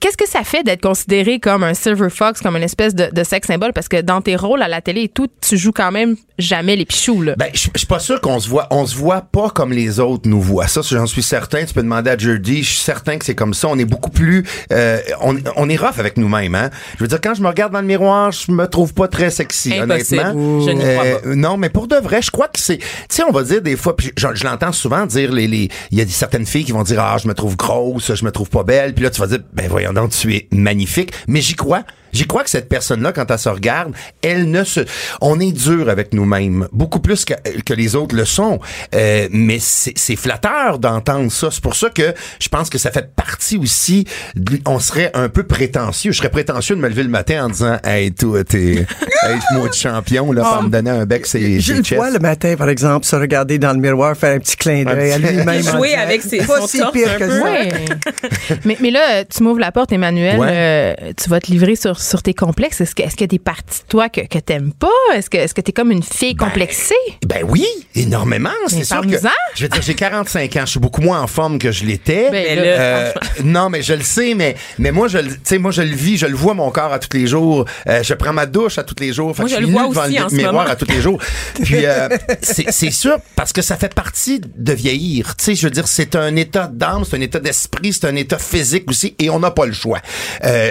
[0.01, 3.25] qu'est-ce que ça fait d'être considéré comme un Silver Fox, comme une espèce de, de
[3.25, 3.73] sex symbole?
[3.73, 6.77] Parce que dans tes rôles à la télé et tout, tu joues quand même jamais
[6.77, 7.35] les pichous, là.
[7.37, 8.67] Ben, je je suis pas sûr qu'on se voit.
[8.71, 10.67] On se voit pas comme les autres nous voient.
[10.67, 11.65] Ça, j'en suis certain.
[11.65, 12.63] Tu peux demander à Jordi.
[12.63, 13.69] Je suis certain que c'est comme ça.
[13.69, 14.45] On est beaucoup plus.
[14.73, 16.55] euh, on, on est rough avec nous-mêmes.
[16.55, 16.71] Hein?
[16.99, 19.31] Je veux dire, quand je me regarde dans le miroir, je me trouve pas très
[19.31, 20.21] sexy, Impossible.
[20.21, 20.61] honnêtement.
[20.67, 21.27] Je n'y crois pas.
[21.29, 22.79] Euh, non, mais pour de vrai, je crois que c'est.
[22.79, 23.97] Tu sais, on va dire des fois.
[23.97, 25.47] Puis je, je l'entends souvent dire les.
[25.47, 28.25] les- Il y a certaines filles qui vont dire ah, je me trouve grosse, je
[28.25, 28.95] me trouve pas belle.
[28.95, 31.13] Puis là, tu vas dire ben voyons donc, tu es magnifique.
[31.29, 31.83] Mais j'y crois.
[32.17, 34.81] J'y crois que cette personne-là, quand elle se regarde, elle ne se.
[35.21, 38.59] On est dur avec nous-mêmes, beaucoup plus que, que les autres le sont.
[38.95, 41.49] Euh, mais c'est c'est flatteur d'entendre ça.
[41.51, 44.07] C'est pour ça que je pense que ça fait partie aussi.
[44.35, 46.13] de- on serait un peu prétentieux.
[46.13, 48.87] Je serais prétentieux de me lever le matin en disant, hey, toi, t'es,
[49.23, 52.19] hey, moi de champion là, pour me donner un bec, c'est Je le vois le
[52.19, 55.63] matin, par exemple, se regarder dans le miroir, faire un petit clin d'œil à lui-même.
[55.77, 57.43] Jouer avec ses- Pas si pire que ça.
[57.45, 57.73] Ouais.
[58.65, 60.39] mais, mais là, tu m'ouvres la porte, Emmanuel.
[60.39, 60.49] Ouais.
[60.51, 62.81] euh, tu vas te livrer sur, sur tes complexes?
[62.81, 64.89] Est-ce que, est-ce que des parties de toi que, que t'aimes pas?
[65.15, 66.95] Est-ce que, est-ce que t'es comme une fille complexée?
[67.27, 68.51] Ben oui, énormément.
[68.69, 69.17] C'est sûr que.
[69.55, 70.61] Je veux dire, j'ai 45 ans.
[70.65, 72.31] Je suis beaucoup moins en forme que je l'étais.
[72.31, 73.13] Ben là, Euh,
[73.45, 76.27] non, mais je le sais, mais mais moi je sais, moi je le vis, je
[76.27, 77.65] le vois mon corps à tous les jours.
[77.89, 79.35] Euh, je prends ma douche à tous les jours.
[79.35, 80.67] Fait Moi, que je suis le vois nu devant aussi le en ce miroir moment.
[80.69, 81.21] à tous les jours.
[81.63, 82.09] Puis euh,
[82.43, 85.35] c'est c'est sûr parce que ça fait partie de vieillir.
[85.37, 88.17] Tu sais, je veux dire, c'est un état d'âme, c'est un état d'esprit, c'est un
[88.17, 90.01] état physique aussi, et on n'a pas le choix.
[90.45, 90.71] Euh,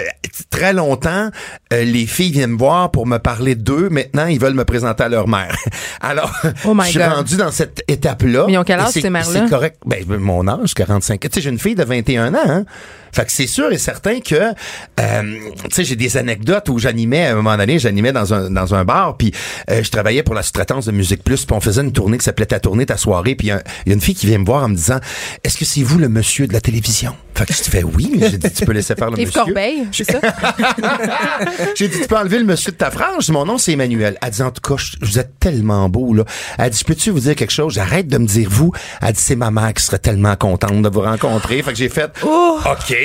[0.50, 1.25] très longtemps,
[1.72, 3.88] euh, les filles viennent me voir pour me parler d'eux.
[3.90, 5.56] Maintenant, ils veulent me présenter à leur mère.
[6.00, 6.30] Alors,
[6.64, 7.08] Oh je suis God.
[7.12, 8.44] rendu dans cette étape-là.
[8.46, 9.40] Mais ils ont quel âge, c'est- ces mères-là?
[9.44, 9.78] C'est correct.
[9.86, 11.20] Ben, mon âge, 45.
[11.20, 12.38] Tu sais, j'ai une fille de 21 ans.
[12.46, 12.60] Hein?
[12.60, 12.64] ans.
[13.12, 17.26] Fait que c'est sûr et certain que, euh, tu sais, j'ai des anecdotes où j'animais,
[17.28, 19.32] à un moment donné, j'animais dans un, dans un bar, puis
[19.70, 22.24] euh, je travaillais pour la sous-traitance de Musique Plus, puis on faisait une tournée qui
[22.24, 24.26] s'appelait Ta tournée, ta soirée, puis il y, a- il y a une fille qui
[24.26, 24.98] vient me voir en me disant,
[25.44, 27.14] est-ce que c'est vous le monsieur de la télévision?
[27.34, 29.28] Fait que je te fais oui, mais j'ai dit, tu peux laisser faire le Yves
[29.28, 29.44] monsieur.
[29.44, 30.20] Corbeil, c'est ça?
[31.74, 33.28] J'ai dit, tu peux enlever le monsieur de ta frange?
[33.30, 34.16] Mon nom, c'est Emmanuel.
[34.22, 36.24] Elle dit, en tout cas, je- vous êtes tellement beau, là.
[36.58, 37.74] Elle dit, je peux-tu vous dire quelque chose?
[37.74, 38.72] J'arrête de me dire vous.
[39.02, 41.62] Elle dit, c'est ma mère qui serait tellement contente de vous rencontrer.
[41.62, 42.96] Fait que j'ai fait, OK.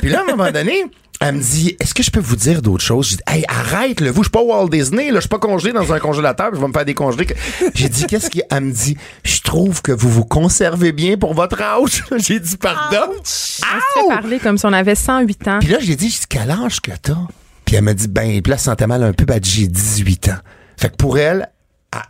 [0.00, 0.84] Puis là, à un moment donné,
[1.26, 3.08] elle me dit, est-ce que je peux vous dire d'autres choses?
[3.08, 5.38] J'ai dit, hey, arrête, le vous, je suis pas Walt Disney, là, je suis pas
[5.38, 7.26] congelé dans un congélateur, je vais me faire décongeler.
[7.74, 11.32] J'ai dit, qu'est-ce qui, elle me dit, je trouve que vous vous conservez bien pour
[11.32, 12.04] votre âge.
[12.18, 13.14] J'ai dit, pardon?
[13.18, 15.58] On se fait parler comme si on avait 108 ans.
[15.60, 17.16] Puis là, j'ai dit, j'ai dit, quel âge que t'as?
[17.64, 19.66] Puis elle m'a dit, ben, puis là, elle se sentait mal un peu, ben, j'ai
[19.66, 20.38] 18 ans.
[20.76, 21.48] Fait que pour elle,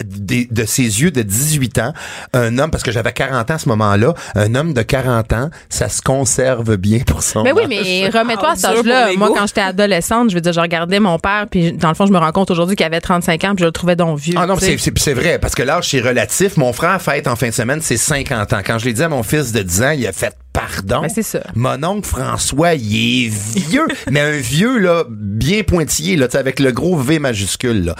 [0.04, 1.92] de ses yeux de 18 ans,
[2.32, 5.50] un homme, parce que j'avais 40 ans à ce moment-là, un homme de 40 ans,
[5.68, 7.68] ça se conserve bien pour son Mais oui, âge.
[7.70, 9.08] mais remets-toi à cet Ah, âge-là.
[9.16, 12.06] Moi, quand j'étais adolescente, je veux dire, je regardais mon père, puis dans le fond,
[12.06, 14.34] je me rends compte aujourd'hui qu'il avait 35 ans, puis je le trouvais donc vieux.
[14.38, 16.56] Ah non, c'est, c'est, c'est vrai, parce que l'âge, c'est relatif.
[16.56, 18.60] Mon frère fête en fin de semaine, c'est 50 ans.
[18.64, 21.02] Quand je l'ai dit à mon fils de 10 ans, il a fait pardon.
[21.02, 21.40] Ben, c'est ça.
[21.54, 26.38] Mon oncle François, il est vieux, mais un vieux, là, bien pointillé, là, tu sais,
[26.38, 27.94] avec le gros V majuscule, là.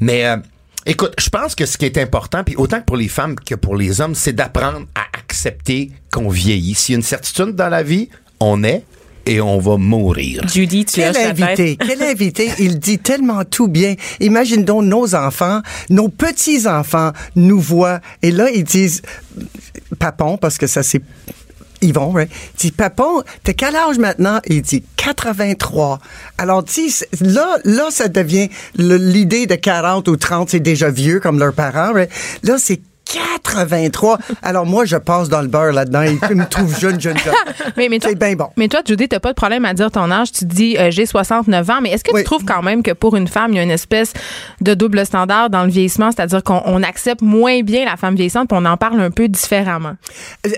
[0.00, 0.36] Mais, euh,
[0.86, 3.54] écoute, je pense que ce qui est important, puis autant que pour les femmes que
[3.54, 6.74] pour les hommes, c'est d'apprendre à accepter qu'on vieillit.
[6.74, 8.08] S'il y a une certitude dans la vie,
[8.40, 8.84] on est
[9.26, 10.46] et on va mourir.
[10.48, 13.96] Judy, tu Quel invité, quel invité, il dit tellement tout bien.
[14.20, 19.02] Imagine donc nos enfants, nos petits-enfants nous voient et là ils disent
[19.98, 21.02] papon parce que ça c'est
[21.86, 22.14] Yvon?
[22.18, 24.40] Il dit, Papon, t'as quel âge maintenant?
[24.46, 25.98] Il dit, 83.
[26.38, 31.38] Alors, tu là, là, ça devient, l'idée de 40 ou 30, c'est déjà vieux, comme
[31.38, 32.10] leurs parents, right?
[32.42, 34.18] Là, c'est 83.
[34.42, 36.02] Alors, moi, je passe dans le beurre là-dedans.
[36.02, 37.32] Ils me trouvent jeune, jeune, jeune.
[37.76, 38.48] Mais, mais toi, C'est bien bon.
[38.56, 40.32] Mais toi, Judy, t'as pas de problème à dire ton âge.
[40.32, 41.80] Tu dis, euh, j'ai 69 ans.
[41.82, 42.20] Mais est-ce que Oui.
[42.20, 44.12] tu trouves quand même que pour une femme, il y a une espèce
[44.60, 46.10] de double standard dans le vieillissement?
[46.10, 49.28] C'est-à-dire qu'on on accepte moins bien la femme vieillissante puis on en parle un peu
[49.28, 49.94] différemment.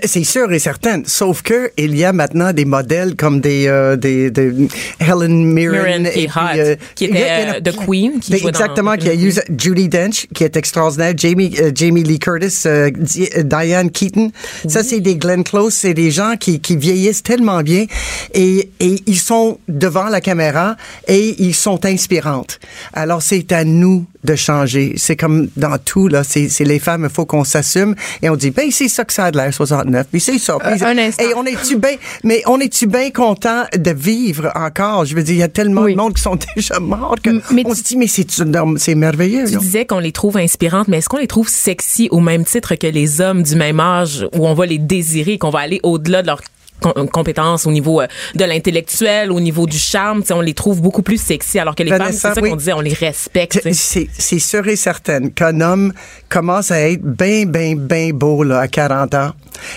[0.05, 1.01] C'est sûr et certain.
[1.05, 4.53] Sauf que il y a maintenant des modèles comme des, euh, des, des
[4.99, 7.47] Helen Mirren, Mirren qui est et puis, hot, euh, qui il y a- était, il
[7.47, 7.71] y en a euh, de.
[7.71, 9.13] Queen, qui dans- exactement, qui a
[9.57, 14.31] Judy Dench, qui est extraordinaire, Jamie euh, Jamie Lee Curtis, euh, euh, Diane Keaton.
[14.67, 17.85] Ça, c'est des Glenn Close, c'est des gens qui, qui vieillissent tellement bien
[18.33, 20.75] et, et ils sont devant la caméra
[21.07, 22.59] et ils sont inspirantes.
[22.93, 24.93] Alors, c'est à nous de changer.
[24.97, 26.23] C'est comme dans tout, là.
[26.25, 29.25] C'est les femmes, il faut qu'on s'assume et on dit, ben, c'est ça que ça
[29.25, 30.07] a de l'air, 69.
[30.11, 30.57] Puis c'est ça.
[30.59, 31.23] Puis- Euh, un instant.
[31.23, 35.05] Et on est-tu bien, mais on est-tu bien content de vivre encore?
[35.05, 35.93] Je veux dire, il y a tellement Oui.
[35.93, 39.45] de monde qui sont déjà morts que mais on tu- se dit, mais c'est merveilleux.
[39.45, 39.59] Tu là.
[39.59, 42.87] disais qu'on les trouve inspirantes, mais est-ce qu'on les trouve sexy au même titre que
[42.87, 46.27] les hommes du même âge où on va les désirer, qu'on va aller au-delà de
[46.27, 46.41] leurs
[46.79, 51.01] com- compétences au niveau euh, de l'intellectuel, au niveau du charme, on les trouve beaucoup
[51.01, 52.49] plus sexy alors que les femmes, Vanessa, c'est ça oui.
[52.51, 53.61] qu'on disait, on les respecte.
[53.73, 55.93] c'est sûr et certain qu'un homme
[56.29, 59.31] commence à être bien, bien, bien beau là, à 40 ans.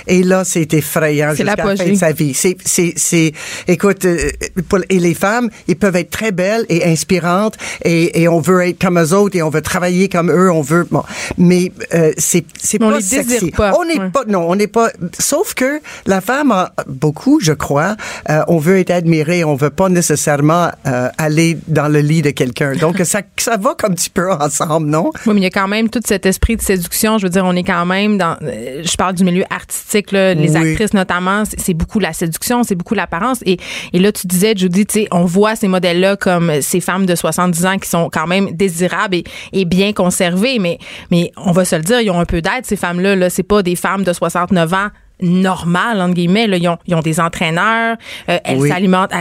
[0.07, 1.91] Et là, c'est effrayant C'est jusqu'à la fin l'apogée.
[1.91, 2.35] de sa vie.
[2.35, 3.33] C'est, c'est, c'est,
[3.67, 4.31] écoute, euh,
[4.69, 8.61] pour- et les femmes, ils peuvent être très belles et inspirantes et, et on veut
[8.69, 11.03] être comme eux autres et on veut travailler comme eux, on veut, bon.
[11.37, 13.51] Mais euh, c'est, c'est Mais on pas les sexy.
[13.51, 13.73] pas.
[13.77, 14.11] On n'est Ouais.
[14.11, 17.97] pas, non, on n'est pas, sauf que la femme a beaucoup, je crois,
[18.31, 22.31] euh, on veut être admiré, on veut pas nécessairement euh, aller dans le lit de
[22.31, 22.75] quelqu'un.
[22.77, 25.11] Donc, ça, ça va comme petit peu ensemble, non?
[25.27, 27.19] Oui, mais il y a quand même tout cet esprit de séduction.
[27.19, 28.37] Je veux dire, on est quand même dans.
[28.43, 30.71] euh, je parle du milieu artistique, là, les Oui.
[30.71, 31.45] actrices notamment.
[31.57, 33.41] C'est beaucoup la séduction, c'est beaucoup l'apparence.
[33.47, 33.59] Et,
[33.93, 37.15] et là, tu disais, Judy, tu sais, on voit ces modèles-là comme ces femmes de
[37.15, 40.59] 70 ans qui sont quand même désirables et, et bien conservées.
[40.59, 40.79] Mais,
[41.11, 43.15] mais on va se le dire, ils ont un peu d'aide, ces femmes-là.
[43.17, 44.89] Là, c'est pas des femmes de 69 ans
[45.23, 46.47] normales, entre guillemets.
[46.47, 46.57] Là.
[46.59, 47.97] Ils, ont, ils ont des entraîneurs,
[48.29, 48.69] euh, elles Oui.
[48.69, 49.13] s'alimentent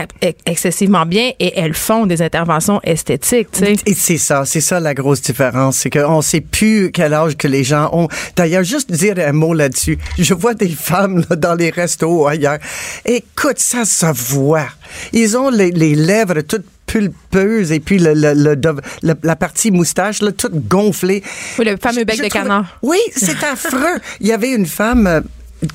[0.46, 3.48] excessivement bien et elles font des interventions esthétiques.
[3.52, 3.74] tu sais.
[3.86, 7.48] Et c'est ça, c'est ça la grosse différence, c'est qu'on sait plus quel âge que
[7.48, 8.08] les gens ont.
[8.36, 9.98] D'ailleurs, juste dire un mot là-dessus.
[10.18, 12.58] Je vois des femmes là, dans les restos ou ailleurs.
[13.04, 14.66] Écoute, ça se voit.
[15.12, 20.20] Ils ont les, les lèvres toutes pulpeuses et puis le, le- le- la partie moustache
[20.20, 21.22] là toute gonflée.
[21.58, 22.78] Oui, le fameux bec Je de trouve- canard.
[22.82, 23.98] Oui, c'est affreux.
[24.20, 25.20] Il y avait une femme euh,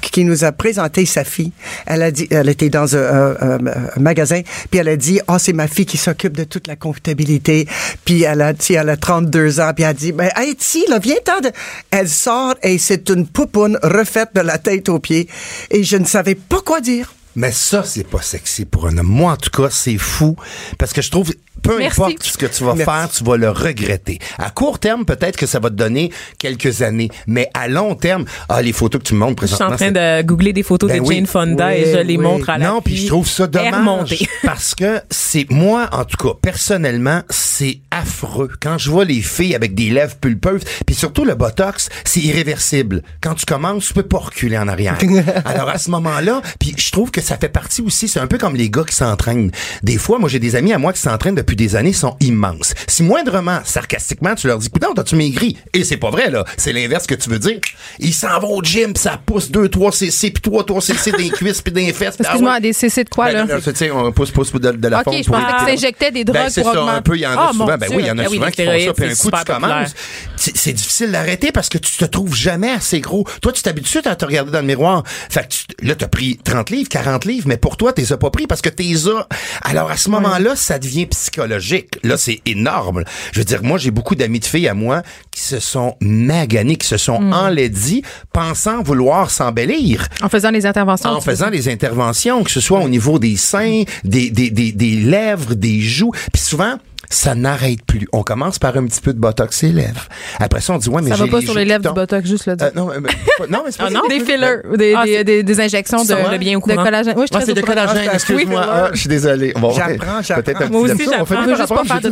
[0.02, 1.52] qui nous a présenté sa fille.
[1.86, 3.00] Elle a dit, elle était dans un,
[3.39, 6.67] un- un- magasin, puis elle a dit, oh c'est ma fille qui s'occupe de toute
[6.67, 7.67] la comptabilité.
[8.06, 10.86] Puis elle a, sais, elle a 32 ans, puis elle a dit, ben hey, si,
[10.89, 11.39] là, viens-t'en.
[11.41, 11.52] de-
[11.91, 15.28] Elle sort et c'est une poupoune refaite de la tête aux pieds.
[15.71, 17.13] Et je ne savais pas quoi dire.
[17.38, 19.06] Mais ça, c'est pas sexy pour un homme.
[19.06, 20.36] Moi, en tout cas, c'est fou.
[20.80, 22.02] Parce que je trouve, peu Merci.
[22.02, 22.91] importe ce que tu vas Merci.
[22.91, 24.17] faire, tu vas le regretter.
[24.39, 27.10] À court terme, peut-être que ça va te donner quelques années.
[27.28, 29.76] Mais à long terme, ah, les photos que tu me montres Je suis présentement.
[29.76, 31.15] en train de googler des photos Ben de oui.
[31.15, 32.23] Jane Fonda et Oui, je les oui.
[32.23, 36.17] montre à la Non, puis je trouve ça dommage parce que c'est moi en tout
[36.17, 41.23] cas personnellement, c'est affreux quand je vois les filles avec des lèvres pulpeuses, puis surtout
[41.23, 43.04] le botox, c'est irréversible.
[43.21, 44.97] Quand tu commences, tu peux pas reculer en arrière.
[45.45, 48.37] Alors à ce moment-là, puis je trouve que ça fait partie aussi, c'est un peu
[48.37, 49.51] comme les gars qui s'entraînent.
[49.83, 52.73] Des fois, moi j'ai des amis à moi qui s'entraînent depuis des années, sont immenses.
[52.87, 55.57] Si moindrement, sarcastiquement, tu leur dis "Putain, t'as-tu maigri?
[55.73, 57.59] Et c'est pas vrai là, c'est l'inverse que tu veux dire.
[57.99, 61.11] Ils s'en vont au gym, puis ça pousse 2 3 cc puis 3 3 cc
[61.17, 62.15] des cuisses puis des fesses.
[62.19, 62.61] ah Excuse-moi, ouais.
[62.61, 63.55] des CC de quoi, Ben, là?
[63.55, 66.23] là, tu sais, on pousse, pousse de, de la OK, fonte je pensais s'injectaient des
[66.23, 67.65] Ben, drogues c'est pour ça, un peu, il y en a Ah, souvent.
[67.65, 69.15] Ben oui, il y en a Ah oui, souvent les qui font ça, puis un
[69.15, 69.93] coup, tu commences.
[70.37, 73.25] c'est difficile d'arrêter parce que tu te trouves jamais assez gros.
[73.41, 75.03] Toi, tu t'habitues à te regarder dans le miroir.
[75.29, 78.17] Fait que tu- là, t'as pris 30 livres, 40 livres, mais pour toi, t'es as
[78.17, 79.27] pas pris parce que t'es as.
[79.61, 81.97] Alors, à ce moment-là, ça devient psychologique.
[82.03, 83.03] Là, c'est énorme.
[83.31, 86.75] Je veux dire, moi, j'ai beaucoup d'amis de filles à moi qui se sont maganés,
[86.75, 91.09] qui se sont enlaidis, pensant vouloir s'embellir En faisant les interventions.
[91.11, 94.95] en faisant des interventions, que ce soit au niveau des seins, des, des, des, des
[94.95, 96.11] lèvres, des joues.
[96.33, 96.77] Puis souvent,
[97.09, 98.07] ça n'arrête plus.
[98.13, 100.05] On commence par un petit peu de botox et lèvres.
[100.39, 102.45] Après ça, on dit, ouais, mais Ça va pas sur les lèvres du botox, juste
[102.47, 102.67] le dire.
[102.67, 104.01] Euh, non, mais, pas- non, mais c'est pas Ah, non?
[104.09, 104.37] Des fillers,
[104.77, 106.37] des, Ah, des, c'est- des, des injections de, va?
[106.37, 107.13] bien au de collagène.
[107.17, 108.61] Oui, je suis Ah, c'est de collagène, Ah, excuse-moi.
[108.61, 109.53] oui, Ah, je suis désolé.
[109.59, 110.69] Bon, J'apprends, j'apprends.
[110.69, 110.93] Moi aussi.
[111.07, 111.43] On j'apprends.
[111.43, 112.09] veux juste pas faire de.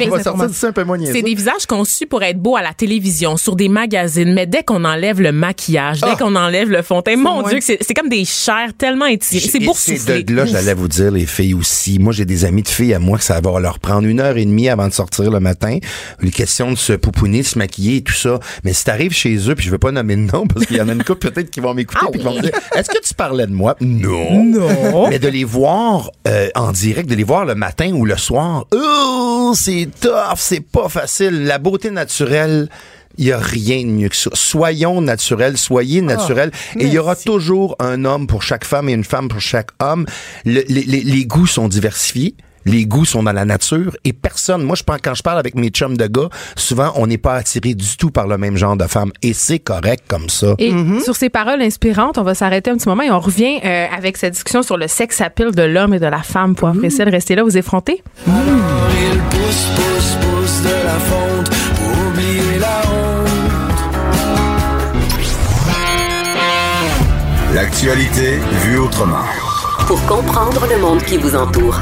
[1.12, 4.64] C'est des visages conçus pour être beaux à la télévision, sur des magazines, mais dès
[4.64, 6.16] qu'on enlève le maquillage, dès Ah.
[6.18, 7.42] qu'on enlève le fond de teint, mon.
[7.48, 9.48] Dieu, c'est comme des chairs tellement étirées.
[9.48, 10.24] C'est Et boursouflé.
[10.24, 12.00] de là, j'allais vous dire, les filles aussi.
[12.00, 14.38] Moi, j'ai des amis de filles à moi que ça va leur prendre une heure
[14.38, 15.78] et demie avant de sortir le matin.
[16.22, 18.40] Une question de se pouponner, de se maquiller et tout ça.
[18.64, 20.82] Mais si t'arrives chez eux, puis je veux pas nommer de nom, parce qu'il y
[20.82, 22.38] en a une couple peut-être qui vont m'écouter Ah qui vont oui.
[22.38, 23.76] me dire, est-ce que tu parlais de moi?
[23.82, 24.44] Non.
[24.44, 25.10] Non.
[25.10, 28.66] Mais de les voir euh, en direct, de les voir le matin ou le soir,
[28.74, 31.46] oh, c'est tough, c'est pas facile.
[31.46, 32.70] La beauté naturelle,
[33.18, 34.30] il y a rien de mieux que ça.
[34.34, 36.52] Soyons naturels, soyez naturels.
[36.78, 39.70] et il y aura toujours un homme pour chaque femme et une femme pour chaque
[39.82, 40.06] homme.
[40.46, 42.36] Le- les, les- les goûts sont diversifiés.
[42.66, 45.54] Les goûts sont dans la nature et personne, moi je pense quand je parle avec
[45.54, 48.76] mes chums de gars, souvent on n'est pas attiré du tout par le même genre
[48.76, 50.56] de femme et c'est correct comme ça.
[50.58, 50.74] Et
[51.04, 54.18] sur ces paroles inspirantes, on va s'arrêter un petit moment et on revient euh, avec
[54.18, 57.04] cette discussion sur le sexe à pile de l'homme et de la femme pour apprécier.
[57.04, 58.04] Restez là, vous effrontez.
[58.26, 58.34] Il
[59.30, 63.16] pousse, pousse, pousse de la fonte pour oublier la honte.
[67.54, 69.24] L'actualité vue autrement.
[69.88, 71.80] Pour comprendre le monde qui vous entoure.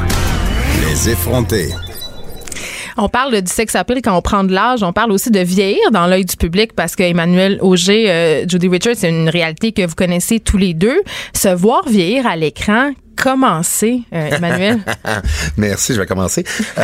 [2.96, 4.84] On parle du sexe pile quand on prend de l'âge.
[4.84, 8.68] On parle aussi de vieillir dans l'œil du public parce que Emmanuel Auger, euh, Judy
[8.68, 11.02] Richards, c'est une réalité que vous connaissez tous les deux.
[11.34, 14.80] Se voir vieillir à l'écran, commencer, euh, Emmanuel?
[15.56, 16.44] Merci, je vais commencer.
[16.78, 16.82] Euh,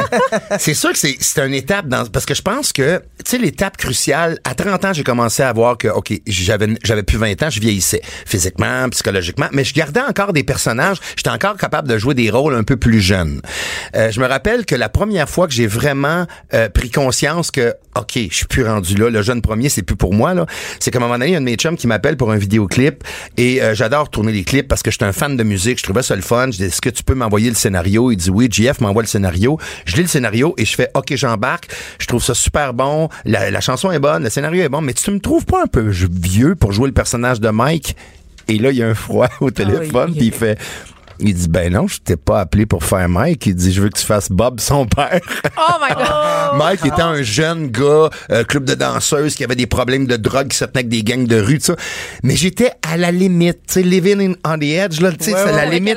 [0.58, 3.38] c'est sûr que c'est c'est une étape dans parce que je pense que tu sais
[3.38, 7.42] l'étape cruciale à 30 ans, j'ai commencé à voir que OK, j'avais j'avais plus 20
[7.42, 11.98] ans, je vieillissais physiquement, psychologiquement, mais je gardais encore des personnages, j'étais encore capable de
[11.98, 13.40] jouer des rôles un peu plus jeunes.
[13.94, 16.26] Euh, je me rappelle que la première fois que j'ai vraiment
[16.74, 20.14] pris conscience que OK, je suis plus rendu là, le jeune premier, c'est plus pour
[20.14, 20.46] moi là,
[20.80, 22.30] c'est qu'à un moment donné, il y a un de mes chums qui m'appelle pour
[22.30, 23.02] un vidéoclip
[23.36, 26.16] et j'adore tourner les clips parce que j'étais un fan de musique, je trouvais ça
[26.16, 28.10] le fun, je dis est-ce que tu peux m'envoyer le scénario?
[28.10, 29.58] Il dit oui, JF m'envoie le scénario.
[29.84, 31.68] Je lis le scénario et je fais OK, j'embarque.
[31.98, 34.94] Je trouve ça super bon, la, la chanson est bonne, le scénario est bon, mais
[34.94, 37.96] tu me trouves pas un peu vieux pour jouer le personnage de Mike?
[38.48, 40.58] Et là, il y a un froid au téléphone, puis il fait
[41.20, 43.46] il dit ben non, je t'ai pas appelé pour faire Mike.
[43.46, 45.20] Il dit je veux que tu fasses Bob son père.
[45.58, 46.58] Oh my God!
[46.58, 50.48] Mike était un jeune gars, euh, club de danseuses qui avait des problèmes de drogue,
[50.48, 51.76] qui se tenait avec des gangs de rue, tout ça.
[52.22, 55.34] Mais j'étais à la limite, tu sais, living in- on the edge, là, tu sais,
[55.34, 55.70] Ouais, la ouais.
[55.70, 55.96] limite.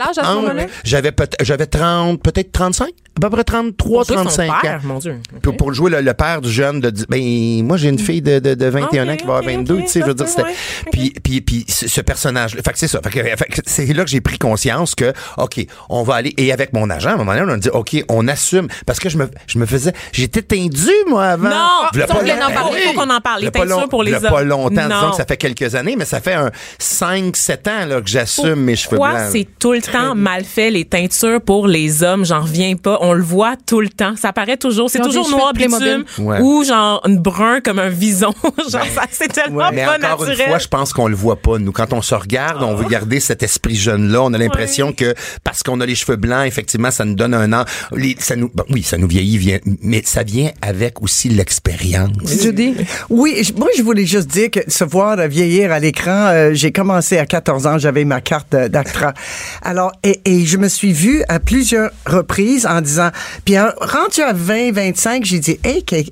[0.83, 4.79] J'avais j'avais 30, peut-être 35, à peu près 33, Pour jouer son 35 père, ans.
[4.83, 5.17] mon Dieu.
[5.41, 8.39] Pour, pour jouer le, le père du jeune de ben moi j'ai une fille de,
[8.39, 10.27] de, de 21 ans qui va avoir ok, 22 ok, tu sais je veux dire
[10.27, 10.43] c'était
[10.91, 13.85] puis puis puis ce ce personnage fait que c'est ça fait que, fait que c'est
[13.93, 17.13] là que j'ai pris conscience que OK on va aller et avec mon agent à
[17.13, 19.65] un moment donné on a dit OK on assume parce que je me je me
[19.65, 22.99] faisais j'étais tendu moi avant Non, V'là ça, on voulait long- en parler, Ben faut
[23.01, 23.41] qu'on en parle.
[23.41, 24.47] Les teintures long- pour les v'là pas hommes.
[24.47, 24.95] longtemps Non.
[24.95, 28.09] disons que ça fait quelques années mais ça fait un 5 7 ans là que
[28.09, 32.03] j'assume mes cheveux Pourquoi blancs c'est tout le temps mal fait les teintures pour les
[32.03, 32.25] hommes?
[32.25, 32.97] J'en reviens pas.
[33.01, 34.15] On le voit tout le temps.
[34.15, 34.89] Ça paraît toujours.
[34.89, 36.39] C'est toujours noir bitume Ouais.
[36.41, 38.33] ou genre brun comme un vison.
[38.69, 40.39] genre ça c'est tellement Mais pas encore naturel.
[40.41, 41.57] une fois, je pense qu'on le voit pas.
[41.57, 44.21] Nous, quand on se regarde, on veut garder cet esprit jeune-là.
[44.23, 47.51] On a l'impression que parce qu'on a les cheveux blancs, effectivement, ça nous donne un
[47.53, 47.65] an.
[47.95, 52.09] Les- ça nous, bon, oui, ça nous vieillit, vient, mais ça vient avec aussi l'expérience.
[52.41, 52.75] Judy?
[53.09, 57.17] Oui, moi, je voulais juste dire que se voir vieillir à l'écran, euh, j'ai commencé
[57.17, 59.13] à 14 ans, j'avais ma carte euh, d'ACTRA.
[59.61, 63.09] Alors, et, et je me suis vu à plusieurs reprises en disant,
[63.45, 66.05] puis en- rendu à 20, 25, j'ai dit, hey, elle,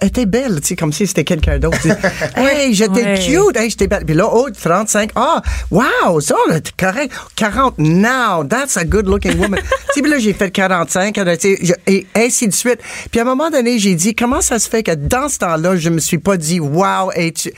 [0.00, 1.78] elle était belle, tu sais, comme si c'était quelqu'un d'autre.
[2.36, 3.18] Hey, j'étais Ouais.
[3.24, 4.04] cute, hey, j'étais belle.
[4.04, 6.34] Puis là, oh, 35, ah, wow, ça,
[6.78, 7.12] correct.
[7.36, 9.60] 40, now, that's a good looking woman.
[9.94, 12.80] tu sais, là, j'ai fait 45, tu sais, je- et ainsi de suite.
[13.10, 15.76] Puis à un moment donné, j'ai dit, comment ça se fait que dans ce temps-là,
[15.76, 17.52] je me suis pas dit, wow, hey, tu,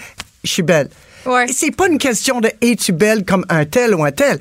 [0.45, 0.89] je suis belle?
[1.27, 1.47] Ouais.
[1.53, 4.39] C'est pas une question de es-tu belle comme un tel ou un tel.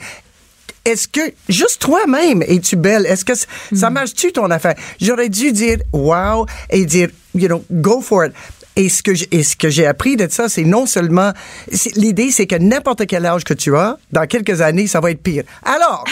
[0.86, 3.06] Est-ce que juste toi-même es-tu belle?
[3.06, 3.34] Est-ce que
[3.76, 4.76] ça marche-tu ton affaire?
[5.00, 8.32] J'aurais dû dire wow et dire, you know, go for it.
[8.80, 11.34] Et ce que j'ai, et ce que j'ai appris de ça, c'est non seulement,
[11.98, 15.22] l'idée, c'est que n'importe quel âge que tu as, dans quelques années, ça va être
[15.22, 15.44] pire.
[15.64, 16.06] Alors,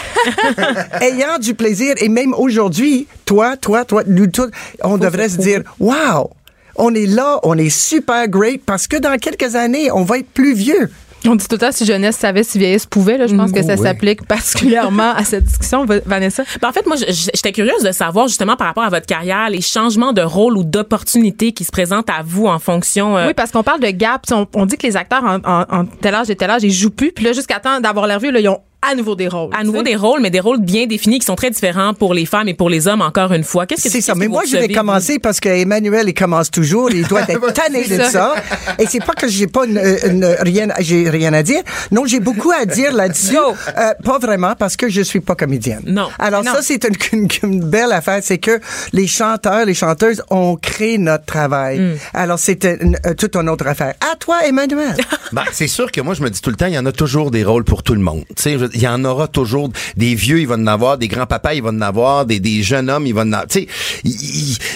[1.02, 4.50] ayant du plaisir, et même aujourd'hui, toi, toi, toi, nous tous,
[4.84, 6.30] on devrait se dire, wow,
[6.76, 10.30] on est là, on est super great, parce que dans quelques années, on va être
[10.30, 10.92] plus vieux.
[11.28, 13.18] On dit tout le temps si jeunesse savait, si vieillesse pouvait.
[13.18, 13.82] Là, je pense que ça oui.
[13.84, 15.86] s'applique particulièrement à cette discussion.
[15.86, 16.44] Va- Vanessa?
[16.62, 19.62] Ben, en fait, moi, j'étais curieuse de savoir justement par rapport à votre carrière, les
[19.62, 23.18] changements de rôle ou d'opportunités qui se présentent à vous en fonction.
[23.18, 24.22] euh, Oui, parce qu'on parle de gap.
[24.32, 26.72] On, on dit que les acteurs en, en- en tel âge et tel âge, ils
[26.72, 27.12] jouent plus.
[27.12, 29.50] Puis là, jusqu'à temps d'avoir l'air vieux, là, ils ont à nouveau des rôles.
[29.58, 32.26] à nouveau des rôles, mais des rôles bien définis qui sont très différents pour les
[32.26, 33.66] femmes et pour les hommes, encore une fois.
[33.66, 34.14] Qu'est-ce que C'est ça.
[34.16, 36.92] Mais moi, je vais commencer parce que Emmanuel, il commence toujours.
[36.92, 38.36] Il doit être tanné de C'est ça.
[38.80, 41.62] Et c'est pas que j'ai pas une- une- rien, j'ai rien à dire.
[41.92, 43.36] Non, j'ai beaucoup à dire là-dessus.
[43.38, 45.82] Euh, pas vraiment parce que je suis pas comédienne.
[45.86, 46.10] Non.
[46.20, 46.54] Alors Non.
[46.54, 48.20] ça, c'est une, une- une belle affaire.
[48.22, 48.60] C'est que
[48.94, 51.80] les chanteurs, les chanteuses ont créé notre travail.
[51.80, 51.94] Mm.
[52.14, 53.96] Alors une- euh, toute une autre affaire.
[54.12, 54.96] À toi, Emmanuel.
[55.34, 56.92] Ben, c'est sûr que moi, je me dis tout le temps, il y en a
[56.94, 58.24] toujours des rôles pour tout le monde.
[58.30, 61.54] Tu sais, il y en aura toujours des vieux, il va en avoir, des grands-papas,
[61.54, 63.48] il va en avoir, des, des jeunes hommes, il va en avoir.
[63.48, 63.68] Tu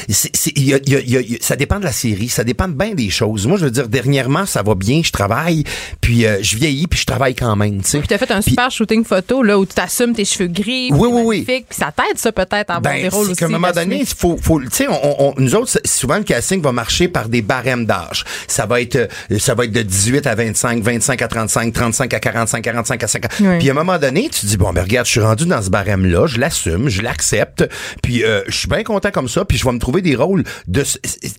[0.10, 3.48] sais, ça dépend de la série, ça dépend de bien des choses.
[3.48, 5.64] Moi, je veux dire, dernièrement, ça va bien, je travaille,
[6.00, 8.72] puis euh, je vieillis, puis je travaille quand même, tu t'as fait un Puis- super
[8.72, 11.26] shooting photo là où tu t'assumes tes cheveux gris, Oui, oui, oui.
[11.46, 13.40] magnifique, puis ça t'aide ça peut-être à avoir des Ben, rôles c'est aussi.
[13.40, 16.24] qu'à un moment donné, il faut, faut, tu sais, on, on- nous autres, souvent le
[16.24, 18.24] casting va marcher par des barèmes d'âge.
[18.48, 22.14] Ça va être, euh, ça va être de 18 à 25, 25 à 35, 35
[22.14, 23.32] à 45, 45 à 50.
[23.40, 23.58] Oui.
[23.60, 25.70] Puis à un moment donné, tu dis bon, ben regarde, je suis rendu dans ce
[25.70, 27.68] barème-là, je l'assume, je l'accepte,
[28.02, 30.44] puis euh, je suis bien content comme ça, puis je vais me trouver des rôles
[30.68, 30.84] de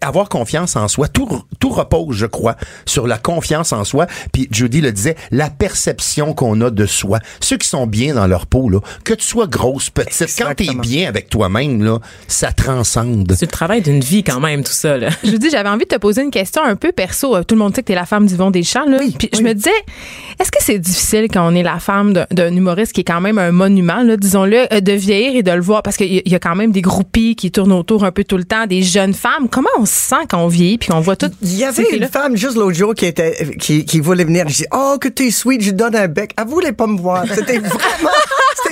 [0.01, 1.09] avoir confiance en soi.
[1.09, 4.07] Tout, tout repose, je crois, sur la confiance en soi.
[4.33, 7.19] Puis Judy le disait, la perception qu'on a de soi.
[7.41, 10.65] Ceux qui sont bien dans leur peau, là, que tu sois grosse, petite, quand t'es
[10.65, 10.83] Exactement.
[10.83, 13.33] bien avec toi-même, là, ça transcende.
[13.37, 14.97] C'est le travail d'une vie quand même, tout ça.
[14.97, 15.09] Là.
[15.25, 17.43] Je vous dis, j'avais envie de te poser une question un peu perso.
[17.45, 18.87] Tout le monde sait que t'es la femme d'Yvon Deschamps.
[18.87, 18.99] Là.
[19.01, 19.71] Oui, Puis je me disais,
[20.41, 23.39] est-ce que c'est difficile quand on est la femme d'un- humoriste qui est quand même
[23.39, 25.83] un monument, disons-le, euh, de vieillir et de le voir?
[25.83, 28.45] Parce qu'il y, a- quand même des groupies qui tournent autour un peu tout le
[28.45, 29.49] temps, des jeunes femmes.
[29.51, 32.09] Comment on se sent quand on vieillit puis qu'on voit tout Il y avait une
[32.09, 34.49] femme juste l'autre jour qui était qui, qui voulait venir.
[34.49, 36.33] Je dis oh que t'es sweet, je donne un bec.
[36.39, 37.25] Elle voulait pas me voir.
[37.33, 38.11] C'était vraiment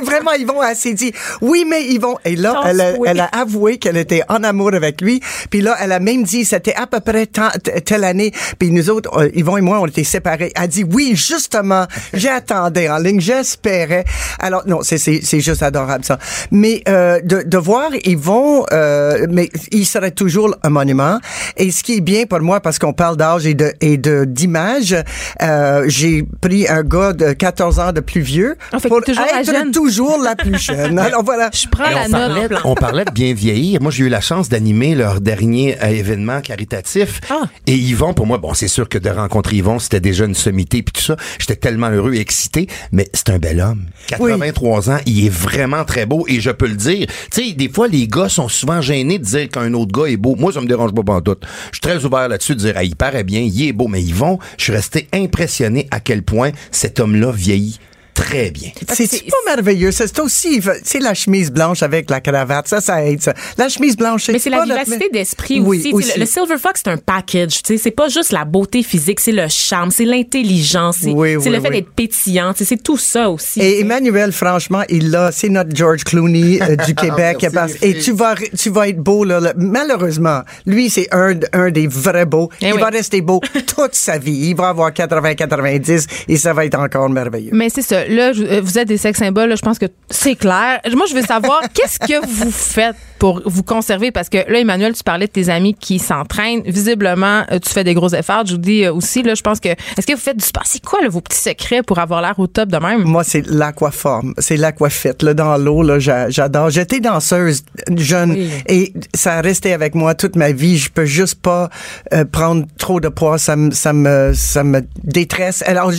[0.00, 0.62] c'était vraiment Yvon.
[0.62, 2.16] Elle s'est dit oui mais Yvon.
[2.24, 3.08] Et là elle a, oui.
[3.10, 5.20] elle a avoué qu'elle était en amour avec lui.
[5.50, 7.50] Puis là elle a même dit c'était à peu près tant-
[7.84, 8.32] telle année.
[8.58, 10.52] Puis nous autres euh, Yvon et moi on était séparés.
[10.56, 14.04] Elle a dit oui justement j'attendais en ligne j'espérais.
[14.38, 16.18] Alors non c'est c'est c'est juste adorable ça.
[16.50, 21.18] Mais euh, de de voir Yvon euh, mais il serait toujours un monument.
[21.56, 24.24] Et ce qui est bien pour moi, parce qu'on parle d'âge et de et de
[24.24, 24.94] d'image,
[25.42, 29.24] euh, j'ai pris un gars de 14 ans de plus vieux Ah, fait pour toujours
[29.32, 29.70] la être jeune.
[29.70, 29.89] toujours
[30.22, 30.98] la plus jeune.
[30.98, 31.50] Alors voilà.
[31.52, 32.60] Je prends la on, parlait, note.
[32.64, 33.80] on parlait de bien vieillir.
[33.80, 37.20] Moi, j'ai eu la chance d'animer leur dernier euh, événement caritatif.
[37.30, 37.42] Ah.
[37.66, 40.82] Et Yvon, pour moi, bon, c'est sûr que de rencontrer Yvon, c'était déjà une sommité
[40.82, 41.16] puis tout ça.
[41.38, 43.86] J'étais tellement heureux et excité, mais c'est un bel homme.
[44.08, 47.06] 83 ans, il est vraiment très beau et je peux le dire.
[47.32, 50.16] Tu sais, des fois, les gars sont souvent gênés de dire qu'un autre gars est
[50.16, 50.36] beau.
[50.36, 51.36] Moi, ça me dérange pas en tout.
[51.72, 54.02] Je suis très ouvert là-dessus de dire, ah, il paraît bien, il est beau, mais
[54.02, 57.78] Yvon, je suis resté impressionné à quel point cet homme-là vieillit
[58.20, 58.70] très bien.
[58.92, 59.90] C'est pas merveilleux?
[59.92, 60.06] ça.
[60.06, 62.68] C'est aussi, c'est la chemise blanche avec la cravate.
[62.68, 63.34] Ça, ça aide, ça.
[63.56, 66.12] La chemise blanche, Mais c'est la vivacité notre- d'esprit Oui, aussi.
[66.16, 67.62] Le, le Silver Fox, c'est un package.
[67.62, 71.36] Tu sais, c'est pas juste la beauté physique, c'est le charme, c'est l'intelligence, c'est Oui,
[71.40, 71.74] c'est oui, le fait oui.
[71.76, 72.52] d'être pétillant.
[72.56, 73.60] C'est tout ça aussi.
[73.60, 77.38] Et Emmanuel, franchement, il l'a, c'est notre George Clooney euh, du Québec.
[77.42, 79.52] Merci, Parce- les et tu vas, tu vas être beau, là, là.
[79.56, 82.50] Malheureusement, lui, c'est un, un des vrais beaux.
[82.60, 82.80] Eh il oui.
[82.80, 84.48] va rester beau toute sa vie.
[84.50, 87.50] Il va avoir 80, 90 et ça va être encore merveilleux.
[87.52, 88.04] Mais c'est ça.
[88.10, 89.56] Là, euh, vous êtes des sex symboles.
[89.56, 90.80] je pense que c'est clair.
[90.94, 92.96] Moi, je veux savoir, qu'est-ce que vous faites?
[93.20, 94.10] Pour vous conserver?
[94.10, 96.62] Parce que là, Emmanuel, tu parlais de tes amis qui s'entraînent.
[96.64, 98.46] Visiblement, euh, tu fais des gros efforts.
[98.46, 99.68] Je vous dis euh, aussi, là, je pense que.
[99.68, 100.64] Est-ce que vous faites du sport?
[100.66, 103.02] C'est quoi, là, vos petits secrets pour avoir l'air au top de même?
[103.04, 104.34] Moi, c'est l'aquaforme.
[104.38, 105.10] C'est l'aquafit.
[105.20, 106.70] Là, dans l'eau, là, j'a- j'adore.
[106.70, 107.62] J'étais danseuse
[107.96, 110.78] jeune et ça a resté avec moi toute ma vie.
[110.78, 111.68] Je peux juste pas
[112.14, 113.36] euh, prendre trop de poids.
[113.38, 115.62] Ça me, ça me, ça me détresse.
[115.66, 115.92] Alors,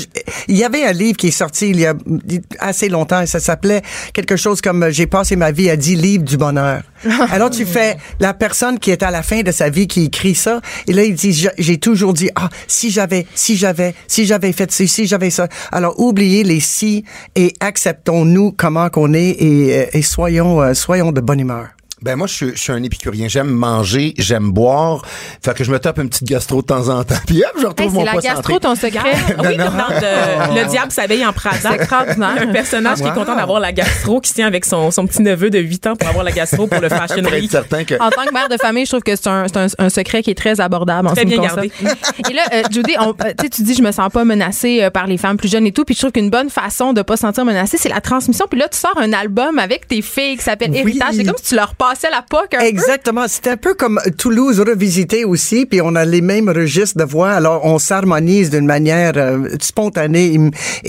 [0.48, 1.94] il y avait un livre qui est sorti il y a
[2.60, 3.82] assez longtemps et ça s'appelait
[4.14, 6.82] quelque chose comme J'ai passé ma vie à 10 livres du bonheur.
[7.32, 10.36] Alors, tu fais la personne qui est à la fin de sa vie qui écrit
[10.36, 14.52] ça et là, il dit, J'ai- toujours dit, ah, si j'avais, si j'avais, si j'avais
[14.54, 15.48] fait ci, si j'avais ça.
[15.72, 17.04] Alors, oubliez les si
[17.36, 21.68] et acceptons-nous comment qu'on est et, euh, et soyons, euh, soyons de bonne humeur.
[22.04, 23.28] Ben moi, je suis, je suis un épicurien.
[23.28, 25.04] J'aime manger, j'aime boire.
[25.46, 27.14] Fait que je me tape une petite gastro de temps en temps.
[27.28, 28.60] Puis hop, je Hey, retrouve c'est mon la poids gastro, santé.
[28.60, 29.14] ton secret.
[29.28, 31.58] oui, comme dans de- Le diable s'habille en Prada.
[31.62, 32.36] C'est extraordinaire.
[32.42, 35.22] Un personnage qui est content d'avoir la gastro, qui se tient avec son, son petit
[35.22, 37.52] neveu de 8 ans pour avoir la gastro pour le Fashion Pour être Week.
[37.52, 37.94] certain que...
[37.96, 40.24] En tant que mère de famille, je trouve que c'est un, c'est un, un secret
[40.24, 41.72] qui est très abordable en Très me bien gardé.
[42.30, 45.06] Et là, euh, Judy, on- euh, tu dis je me sens pas menacée euh, par
[45.06, 47.22] les femmes plus jeunes et tout, puis je trouve qu'une bonne façon de pas se
[47.22, 48.46] sentir menacée, c'est la transmission.
[48.50, 50.80] Puis là, tu sors un album avec tes filles qui s'appelle Oui.
[50.80, 51.14] Héritage.
[51.16, 52.66] C'est comme si tu leur passais la POC un peu.
[52.66, 53.26] Exactement.
[53.28, 57.32] C'est un peu comme Toulouse revisité aussi, puis on a les mêmes registres de voix.
[57.32, 60.40] Alors, on s'harmonise d'une manière euh, spontanée et,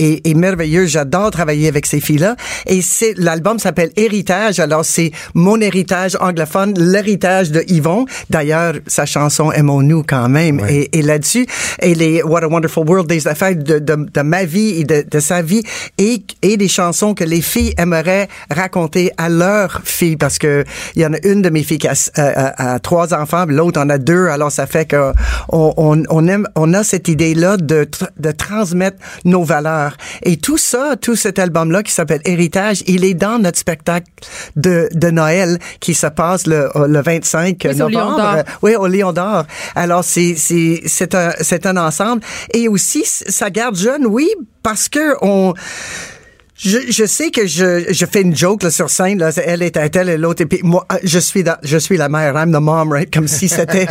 [0.05, 0.91] et- et merveilleuse.
[0.91, 2.37] J'adore travailler avec ces filles-là.
[2.67, 4.61] Et c'est l'album s'appelle Héritage.
[4.61, 8.07] Alors, c'est mon héritage anglophone, l'héritage de Yvon.
[8.31, 10.61] D'ailleurs, sa chanson Aimons-nous quand même.
[10.69, 11.47] Et, et là-dessus,
[11.81, 15.05] et les What a Wonderful World, des affaires de, de, de ma vie et de,
[15.11, 15.63] de sa vie,
[15.99, 20.65] et, et des chansons que les filles aimeraient raconter à leurs filles, parce que
[20.95, 23.81] il y en a une de mes filles qui a, a- a trois enfants, l'autre
[23.81, 25.13] en a deux, alors ça fait que
[25.49, 27.89] on, on, aime, on a cette idée-là de,
[28.19, 29.97] de transmettre nos valeurs.
[30.23, 34.07] Et tout ça, tout cet album-là qui s'appelle Héritage, il est dans notre spectacle
[34.57, 38.17] de, de Noël qui se passe le, le 25 Oui, c'est au Lion novembre.
[38.19, 38.35] d'Or.
[38.37, 39.45] Euh, oui, au Lion d'Or.
[39.75, 42.23] Alors, c'est, c'est, c'est un, c'est un ensemble.
[42.55, 44.29] Et aussi, ça garde jeune, oui,
[44.63, 45.55] parce que on,
[46.63, 49.77] je, je sais que je, je fais une joke là, sur scène, là, elle est
[49.77, 52.35] à telle et l'autre, et puis moi, euh, je suis, dans- je suis la mère,
[52.37, 53.13] I'm the mom, right?
[53.13, 53.87] Comme si c'était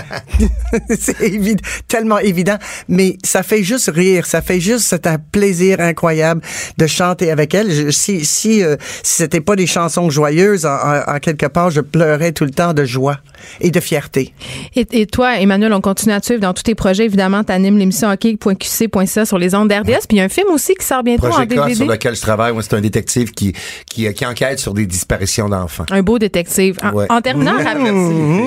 [0.99, 2.57] c'est évident, tellement évident,
[2.87, 6.41] mais ça fait juste rire, ça fait juste, c'est un plaisir incroyable
[6.77, 7.71] de chanter avec elle.
[7.71, 11.71] Je- si si, euh, si c'était pas des chansons joyeuses, en, en- en quelque part,
[11.71, 13.17] je pleurais tout le temps de joie
[13.59, 14.33] et de fierté.
[14.75, 17.05] Et, et toi, Emmanuel, on continue à te suivre dans tous tes projets.
[17.05, 20.05] Évidemment, tu animes l'émission hockey.qc.ca sur les ondes d'RDS.
[20.07, 21.75] Puis il y a un film aussi qui sort bientôt en Projet DVD.
[21.75, 23.53] sur lequel je travaille, c'est un détective qui,
[23.89, 25.85] qui, qui enquête sur des disparitions d'enfants.
[25.91, 26.77] Un beau détective.
[26.83, 27.05] En, Ouais.
[27.09, 27.53] en terminant,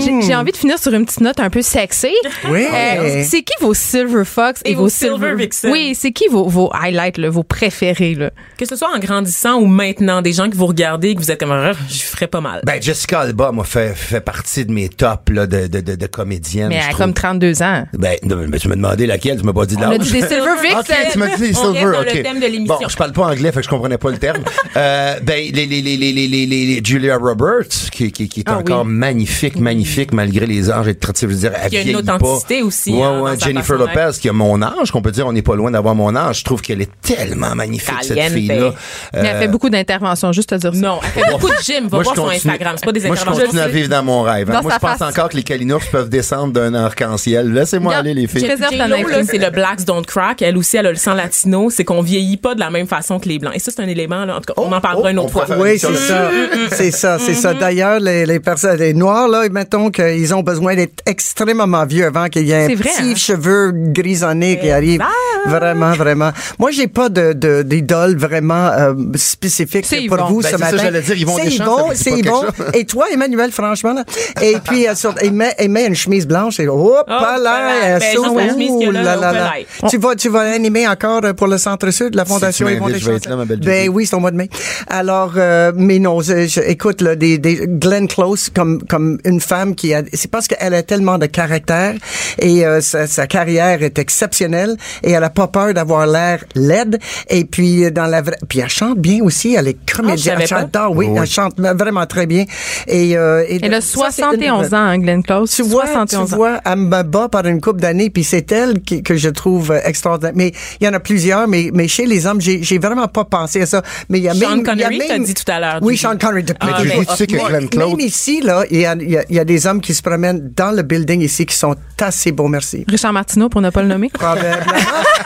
[0.05, 2.13] j'ai- j'ai envie de finir sur une petite note un peu sexy.
[2.49, 2.65] Oui.
[2.73, 5.71] Euh, c'est qui vos Silver Fox et, Et vos vos Silver Vixen?
[5.71, 8.15] Oui, c'est qui vos, vos highlights, là, vos préférés?
[8.15, 8.31] Là?
[8.59, 11.31] Que ce soit en grandissant ou maintenant, des gens que vous regardez et que vous
[11.31, 12.61] êtes comme, Ah, je ferais pas mal.
[12.65, 16.07] Ben, Jessica Alba, moi, fait, fait partie de mes tops, là, de, de, de, de
[16.07, 16.69] comédienne.
[16.69, 16.99] Mais elle a trouve.
[16.99, 17.85] comme 32 ans.
[17.95, 18.17] Ben,
[18.49, 20.01] mais tu m'as demandé laquelle, tu m'as pas dit de On a l'âge.
[20.07, 20.79] dit des Silver Vixen.
[20.81, 22.23] Ok, tu m'as dit les Silver, dans le ok.
[22.23, 22.79] thème de l'émission.
[22.81, 24.43] Bon, je parle pas anglais, fait que je comprenais pas le terme.
[24.77, 28.41] euh, ben, les, les, les, les, les, les, les- les Julia Roberts, qui, qui, qui
[28.41, 28.93] est Ah encore oui.
[28.93, 32.15] magnifique, magnifique, malgré les âges et je veux dire, elle Qui a une vieillit pas.
[32.17, 33.77] authenticité aussi, Ouais, hein, ouais, Jennifer.
[33.79, 36.41] Lopez, qui a mon âge, qu'on peut dire, on n'est pas loin d'avoir mon âge.
[36.41, 38.33] Je trouve qu'elle est tellement magnifique, cette Caliente.
[38.33, 38.75] fille-là.
[39.15, 40.81] Mais elle fait beaucoup d'interventions, juste te dire ça.
[40.81, 41.85] Non, elle fait beaucoup de gym.
[41.89, 42.75] Va Moi, je voir son continue- Instagram.
[42.79, 43.45] C'est pas des Moi, je interventions.
[43.47, 44.51] continue à vivre dans mon rêve.
[44.51, 44.55] hein.
[44.55, 45.11] Dans Moi, je pense face.
[45.11, 47.53] encore que les Kalinours peuvent descendre d'un arc-en-ciel.
[47.53, 48.41] Laissez-moi aller, les filles.
[48.41, 50.43] C'est le Blacks Don't Crack.
[50.43, 51.71] Elle aussi, elle a le sang latino.
[51.71, 53.53] C'est qu'on vieillit pas de la même façon que les Blancs.
[53.55, 54.37] Et ça, c'est un élément, là.
[54.37, 55.57] En tout cas, on en parlera oh, une autre on fois.
[55.59, 56.31] Oui, c'est ça.
[56.71, 57.55] C'est ça, c'est ça.
[57.55, 62.29] D'ailleurs, les, les personnes, les Noirs, là, mettons qu'ils ont besoin d'être extrêmement vieux avant
[62.29, 63.15] qu'il y ait un petit hein?
[63.15, 65.03] cheveu grisonné qui arrive.
[65.47, 66.31] Vraiment, vraiment.
[66.59, 70.27] Moi, j'ai pas de, de, d'idole vraiment euh, spécifique pour Yvon.
[70.29, 70.83] vous Ben, ce c'est ça, matin.
[70.83, 72.43] j'allais dire, Yvon c'est Deschamps, Yvon, c'est Yvon.
[72.73, 74.05] Et toi, Emmanuel, franchement, là.
[74.43, 77.61] Et puis, euh, sur- il, met, il met une chemise blanche et hop, là, là,
[77.61, 79.33] ben, elle là, Ouh là au là là.
[79.51, 79.67] palais.
[79.91, 83.07] Tu vas, tu vas animer encore euh, pour le Centre-Sud, la Fondation Yvon m'invites, je
[83.11, 83.25] vais Deschamps?
[83.25, 84.49] être là, ma belle Ben oui, c'est au mois de mai.
[84.89, 89.41] Alors, euh, mais non, je- je- écoute, là, des, des Glenn Close comme comme une
[89.41, 91.95] femme qui a, c'est parce qu'elle a tellement de caractère
[92.39, 96.99] et euh, sa, sa carrière est exceptionnelle et elle a pas peur d'avoir l'air laide
[97.29, 100.43] et puis euh, dans la vraie, puis elle chante bien aussi, elle est comédienne, Ah,
[100.43, 100.85] elle chante, pas.
[100.85, 101.19] ah oui, Oui.
[101.21, 102.45] elle chante vraiment très bien
[102.87, 105.51] et, euh, et Elle a ça, c'est une- 71 ans, hein, Glenn Close?
[105.51, 106.37] tu vois, tu 71 ans.
[106.37, 109.71] vois, elle me bat par une couple d'années, puis c'est elle qui- que je trouve
[109.73, 110.33] euh, extraordinaire.
[110.35, 113.25] Mais il y en a plusieurs, mais, mais chez les hommes, j'ai j'ai vraiment pas
[113.25, 113.83] pensé à ça.
[114.09, 115.61] Mais il y a Sean même, il y a Connery, même- t'as dit tout à
[115.61, 115.97] l'heure, Oui.
[115.97, 116.45] Sean Connery.
[116.45, 119.11] de- Ah, Mais tu sais que Glenn Claude, Même ici, là, il y a, il
[119.11, 121.75] y a- y a des hommes qui se promènent dans le building ici qui sont
[122.01, 122.85] assez beaux, merci.
[122.89, 124.09] Richard Martineau, pour ne pas le nommer.
[124.11, 124.57] Probablement.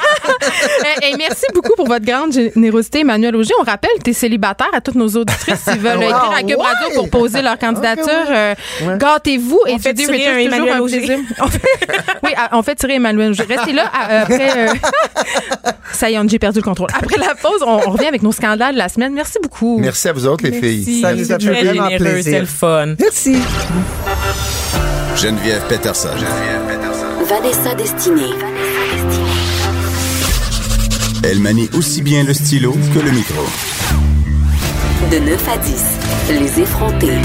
[1.01, 3.53] Eh, eh, merci beaucoup pour votre grande générosité, Emmanuel Auger.
[3.61, 6.51] On rappelle que tu es célibataire à toutes nos auditrices s'ils veulent écrire à Cube
[6.51, 6.57] ouais.
[6.64, 8.07] Radio pour poser leur candidature.
[8.30, 8.55] euh,
[8.96, 10.96] Gâtez-vous et fait Judy tirer un toujours Emmanuel un Auger.
[10.99, 11.18] plaisir.
[11.40, 11.62] On fait-
[12.24, 13.44] oui, on fait tirer Emmanuel Auger.
[13.49, 13.84] Restez là.
[13.92, 14.72] à- après, euh,
[15.92, 16.88] ça y est, on- j'ai perdu le contrôle.
[16.94, 19.12] Après la pause, on, on revient avec nos scandales de la semaine.
[19.12, 19.78] Merci beaucoup.
[19.78, 21.01] Merci à vous autres, les filles.
[21.03, 22.32] Ça nous a fait Très vraiment généreux, plaisir.
[22.32, 22.86] c'est le fun.
[22.99, 23.36] Merci.
[25.16, 26.09] Geneviève Peterson.
[26.16, 27.07] Geneviève Peterson.
[27.24, 28.32] Vanessa Destinée.
[31.22, 33.42] Elle manie aussi bien le stylo que le micro.
[35.10, 35.84] De 9 à 10,
[36.40, 37.18] les effrontés.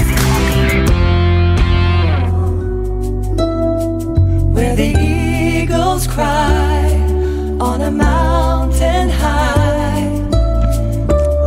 [4.54, 6.86] where the eagles cry
[7.60, 10.06] on a mountain high.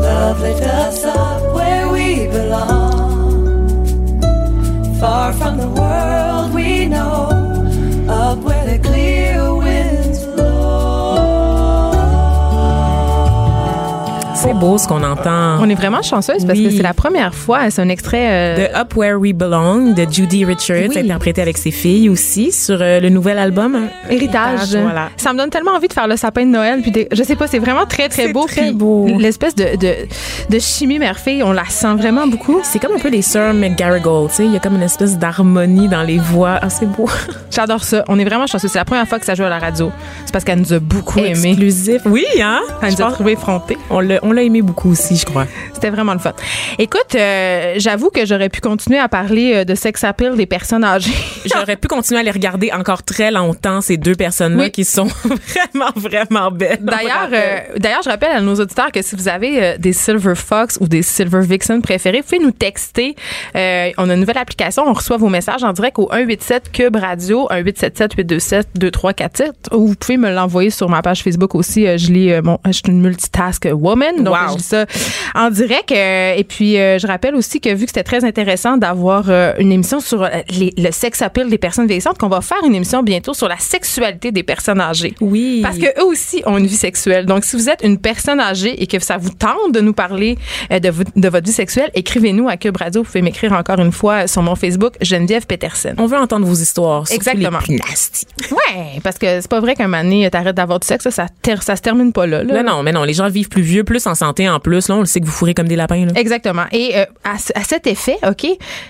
[0.01, 4.21] Love lift us up where we belong,
[4.99, 7.26] far from the world we know,
[14.47, 15.57] C'est beau ce qu'on entend.
[15.59, 16.65] On est vraiment chanceuse parce Oui.
[16.65, 17.69] que c'est la première fois.
[17.69, 18.27] C'est un extrait.
[18.29, 20.99] euh, De Up Where We Belong de Judy Richards, Oui.
[20.99, 24.73] interprété avec ses filles aussi sur euh, le nouvel album hein, Héritage.
[24.73, 25.09] Voilà.
[25.17, 26.81] Ça me donne tellement envie de faire le sapin de Noël.
[26.81, 28.45] Puis des- je sais pas, c'est vraiment très, très beau.
[28.45, 29.05] très beau.
[29.19, 29.93] L'espèce de, de,
[30.49, 32.61] de chimie mère-fille, on la sent vraiment beaucoup.
[32.63, 35.17] C'est comme un peu les sœurs McGarrigle, tu sais, il y a comme une espèce
[35.17, 36.57] d'harmonie dans les voix.
[36.61, 37.09] Ah, c'est beau.
[37.51, 38.05] J'adore ça.
[38.07, 38.69] On est vraiment chanceux.
[38.69, 39.91] C'est la première fois que ça joue à la radio.
[40.25, 41.49] C'est parce qu'elle nous a beaucoup aimé.
[41.49, 42.01] Exclusif.
[42.05, 42.61] Oui, hein?
[42.81, 43.77] Elle nous a trouvé effrontés.
[43.89, 45.45] On l'a, on l'a aimé beaucoup aussi, je crois.
[45.73, 46.33] C'était vraiment le fun.
[46.79, 50.83] Écoute, euh, j'avoue que j'aurais pu continuer à parler euh, de sex appeal des personnes
[50.83, 51.11] âgées.
[51.45, 54.71] J'aurais pu continuer à les regarder encore très longtemps, ces deux personnes-là Oui.
[54.71, 55.05] qui sont
[55.73, 56.79] vraiment, vraiment belles.
[56.81, 60.35] D'ailleurs, euh, d'ailleurs, je rappelle à nos auditeurs que si vous avez euh, des Silver
[60.35, 63.15] Fox ou des Silver Vixen préférés, vous pouvez nous texter.
[63.55, 64.83] On a une nouvelle application.
[64.85, 69.51] On reçoit vos messages en direct au 187 Cube Radio, 1877 827 2347.
[69.73, 71.85] Ou vous pouvez me l'envoyer sur ma page Facebook aussi.
[71.97, 74.51] Je lis mon, je suis une multitask woman, donc Wow.
[74.53, 74.85] je lis ça
[75.35, 75.91] en direct.
[75.91, 79.53] Euh, et puis, euh, je rappelle aussi que vu que c'était très intéressant d'avoir euh,
[79.59, 82.75] une émission sur euh, les- le sex appeal des personnes vieillissantes, qu'on va faire une
[82.75, 85.15] émission bientôt sur la sexualité des personnes âgées.
[85.21, 85.59] Oui.
[85.63, 87.25] Parce que eux aussi ont une vie sexuelle.
[87.25, 90.37] Donc, si vous êtes une personne âgée et que ça vous tente de nous parler
[90.69, 93.01] de, vo- de votre vie sexuelle, écrivez-nous à Cube Radio.
[93.01, 95.93] Vous pouvez m'écrire encore une fois sur mon Facebook, Geneviève Peterson.
[95.97, 97.03] On veut entendre vos histoires.
[97.11, 97.59] Exactement.
[97.67, 97.77] Les.
[98.51, 101.27] Ouais, parce que c'est pas vrai qu'un donné, t'arrêtes d'avoir du sexe, ça,
[101.61, 102.43] ça se termine pas là.
[102.43, 102.63] là.
[102.63, 104.87] Non, non, mais non, les gens vivent plus vieux, plus en santé en plus.
[104.89, 106.05] Là, on le sait que vous fourrez comme des lapins.
[106.05, 106.11] Là.
[106.15, 106.63] Exactement.
[106.71, 108.45] Et euh, à, à cet effet, OK,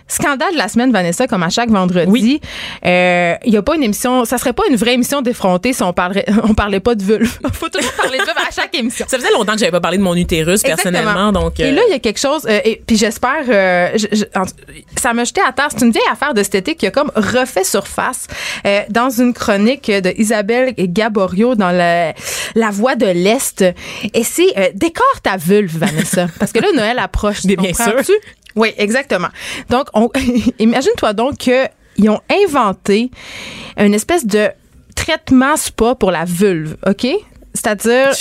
[0.08, 2.42] scandale de la semaine, Vanessa, comme à chaque vendredi, Oui.
[2.86, 5.84] euh, il y a pas une émission, ça serait pas une vraie émission d'effronter si
[5.84, 7.40] on parlerait, on parlait pas de vulve.
[7.54, 9.06] Faut toujours parler de vulve à chaque émission.
[9.10, 11.60] Ça faisait longtemps que j'avais pas parlé de mon utérus personnellement, donc.
[11.60, 14.40] Et euh, là, il y a quelque chose, euh, et puis j'espère, euh, je- je-
[14.40, 14.46] en-
[15.00, 15.68] ça m'a jeté à terre.
[15.72, 18.28] C'est une vieille affaire de cet été qui a comme refait surface
[18.66, 22.14] euh, dans une chronique de Isabelle Gaborio dans la,
[22.56, 23.64] la Voix de l'Est.
[24.14, 24.68] Et c'est euh,
[25.22, 26.28] ta vulve, Vanessa.
[26.40, 27.46] Parce que là, Noël approche.
[27.46, 28.16] Bien, bien sûr.
[28.56, 29.30] Oui, exactement.
[29.70, 30.10] Donc, on,
[30.60, 33.12] imagine-toi donc qu'ils ont inventé
[33.78, 34.50] une espèce de
[34.96, 37.08] traitement spa pour la vulve, OK?
[37.58, 38.12] C'est-à-dire,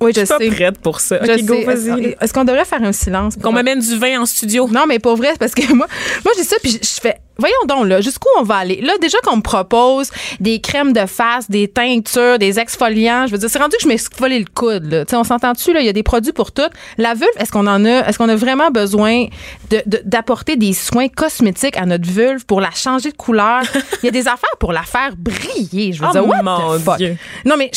[0.00, 0.48] oui, je, je suis pas sais.
[0.50, 1.18] prête pour ça.
[1.22, 2.16] Je Ok, go, vas-y.
[2.20, 3.34] Est-ce qu'on devrait faire un silence?
[3.42, 4.68] Qu'on m'amène du vin en studio.
[4.70, 5.86] Non, mais pas vrai, parce que moi,
[6.24, 7.16] moi j'ai ça, puis je fais.
[7.36, 8.80] Voyons donc, là, jusqu'où on va aller?
[8.80, 13.38] Là, déjà qu'on me propose des crèmes de face, des teintures, des exfoliants, je veux
[13.38, 15.04] dire, c'est rendu que je m'exfolie le coude, là.
[15.04, 15.80] Tu sais, on s'entend-tu, là?
[15.80, 16.62] Il y a des produits pour tout.
[16.96, 19.24] La vulve, est-ce qu'on en a, est-ce qu'on a vraiment besoin
[19.70, 23.62] de- de- d'apporter des soins cosmétiques à notre vulve pour la changer de couleur?
[24.04, 25.92] Il y a des affaires pour la faire briller.
[25.92, 26.98] Je veux Oh, dire, what mon the fuck?
[26.98, 27.16] Dieu.
[27.44, 27.68] Non, mais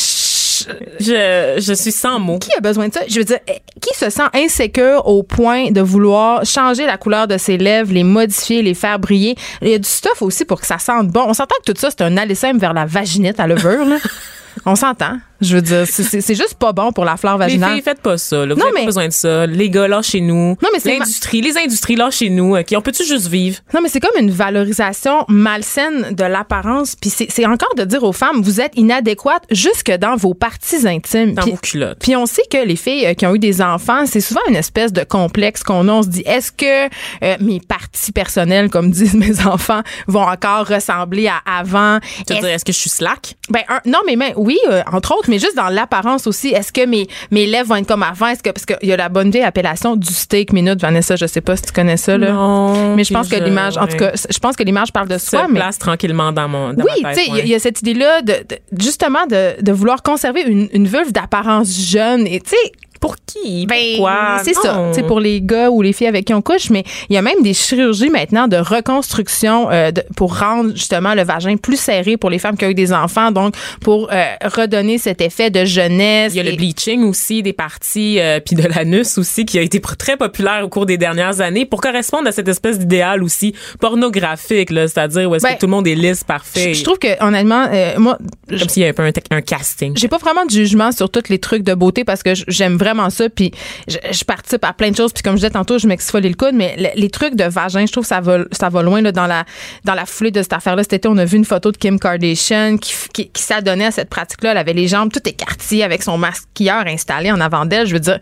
[1.00, 2.38] Je, je suis sans mots.
[2.38, 3.00] qui a besoin de ça?
[3.08, 7.28] Je veux dire, eh, qui se sent insécure au point de vouloir changer la couleur
[7.28, 9.36] de ses lèvres, les modifier, les faire briller?
[9.62, 11.24] Il y a du stuff aussi pour que ça sente bon.
[11.26, 13.96] On s'entend que tout ça, c'est un allésème vers la vaginette à levure, là.
[14.66, 15.18] On s'entend.
[15.40, 17.72] Je veux dire, c'est- juste pas bon pour la flore Les vaginale.
[17.74, 18.44] filles, faites pas ça.
[18.44, 18.54] Là.
[18.54, 19.46] Vous Non, avez mais- pas besoin de ça.
[19.46, 20.56] Les gars, là, chez nous.
[20.62, 22.56] Non, mais L'industrie, les industries, là, chez nous.
[22.56, 23.58] OK, on peut-tu juste vivre?
[23.74, 26.96] Non, mais c'est comme une valorisation malsaine de l'apparence.
[27.00, 31.34] Puis c'est encore de dire aux femmes, vous êtes inadéquates jusque dans vos parties intimes.
[31.34, 31.98] Dans Puis- vos culottes.
[32.00, 34.56] Puis on sait que les filles euh, qui ont eu des enfants, c'est souvent une
[34.56, 35.92] espèce de complexe qu'on a.
[35.92, 36.86] On se dit, est-ce que
[37.24, 42.00] euh, mes parties personnelles, comme disent mes enfants, vont encore ressembler à avant?
[42.00, 43.36] Tu veux Est-ce- dire, est-ce que je suis slack?
[43.50, 46.72] ben un- non mais, mais oui euh, entre autres mais juste dans l'apparence aussi est-ce
[46.72, 48.26] que mes mes lèvres vont être comme avant?
[48.28, 51.26] Est-ce que parce qu'il y a la bonne vieille appellation du steak minute Vanessa je
[51.26, 53.96] sais pas si tu connais ça là Non, mais je pense que l'image en tout
[53.96, 56.84] cas je pense que l'image parle de Se soi mais place tranquillement dans mon dans
[56.84, 57.40] oui, tu sais, il y a- ouais.
[57.44, 61.12] il y, a cette idée-là de, de- justement de, de vouloir conserver une, une vulve
[61.12, 62.26] d'apparence jeune.
[62.26, 63.66] Et tu sais, Pour qui?
[63.66, 64.40] Ben, Pourquoi?
[64.44, 64.90] c'est ça.
[64.92, 67.22] C'est pour les gars ou les filles avec qui on couche, mais il y a
[67.22, 72.16] même des chirurgies maintenant de reconstruction euh, de- pour rendre justement le vagin plus serré
[72.16, 75.64] pour les femmes qui ont eu des enfants, donc pour euh, redonner cet effet de
[75.64, 76.32] jeunesse.
[76.34, 79.62] Il y a le bleaching aussi des parties euh, puis de l'anus aussi qui a
[79.62, 83.54] été très populaire au cours des dernières années pour correspondre à cette espèce d'idéal aussi
[83.80, 86.72] pornographique là, c'est-à-dire où est-ce Ben, que tout le monde est lisse parfait.
[86.74, 88.18] Je, je trouve que honnêtement, euh, moi,
[88.50, 89.92] je- comme s'il y avait un peu un, casting.
[89.96, 92.87] j'ai pas vraiment de jugement sur tous les trucs de beauté parce que j'aime vraiment
[93.10, 93.52] ça puis
[93.88, 96.54] je, participe à plein de choses puis comme je disais tantôt je m'exfolie le coude
[96.54, 99.12] mais le- les trucs de vagin je trouve que ça va ça va loin là,
[99.12, 99.44] dans la
[99.84, 101.76] dans la foulée de cette affaire là cet été on a vu une photo de
[101.76, 105.26] Kim Kardashian qui, qui, qui s'adonnait à cette pratique là elle avait les jambes toutes
[105.26, 107.86] écartillées avec son maquilleur installé en avant d'elle.
[107.86, 108.18] Je veux dire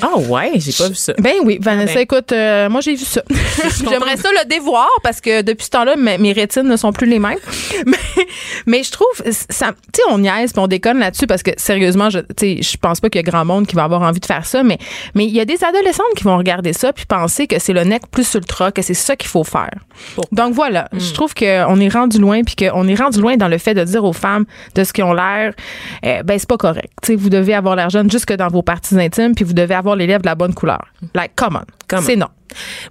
[0.00, 1.12] Ah ouais, j'ai pas vu ça.
[1.18, 2.00] ben oui Vanessa ben.
[2.00, 3.22] écoute euh, moi j'ai vu ça.
[3.90, 7.18] J'aimerais ça le dévoir parce que depuis ce temps-là mes, rétines ne sont plus les
[7.18, 7.38] mêmes.
[7.86, 8.26] Mais,
[8.66, 9.06] mais je trouve
[9.50, 12.62] ça tu sais on niaise puis on déconne là-dessus parce que sérieusement je tu sais
[12.62, 14.62] je pense pas qu'il y a grand monde qui va avoir envie de faire ça
[14.62, 14.78] mais
[15.14, 17.84] mais il y a des adolescentes qui vont regarder ça puis penser que c'est le
[17.84, 19.70] nec plus ultra que c'est ça qu'il faut faire.
[20.32, 23.58] Donc voilà je trouve qu'on est rendu loin puis qu'on est rendu loin dans le
[23.58, 24.44] fait de dire aux femmes
[24.74, 25.54] de ce qu'ils ont l'air
[26.04, 26.92] euh, ben c'est pas correct.
[27.02, 29.74] Tu sais vous devez avoir l'air jeune jusque dans vos parties intimes puis vous devez
[29.74, 30.84] avoir les lèvres de la bonne couleur
[31.14, 31.77] like Come on.
[32.02, 32.28] C'est non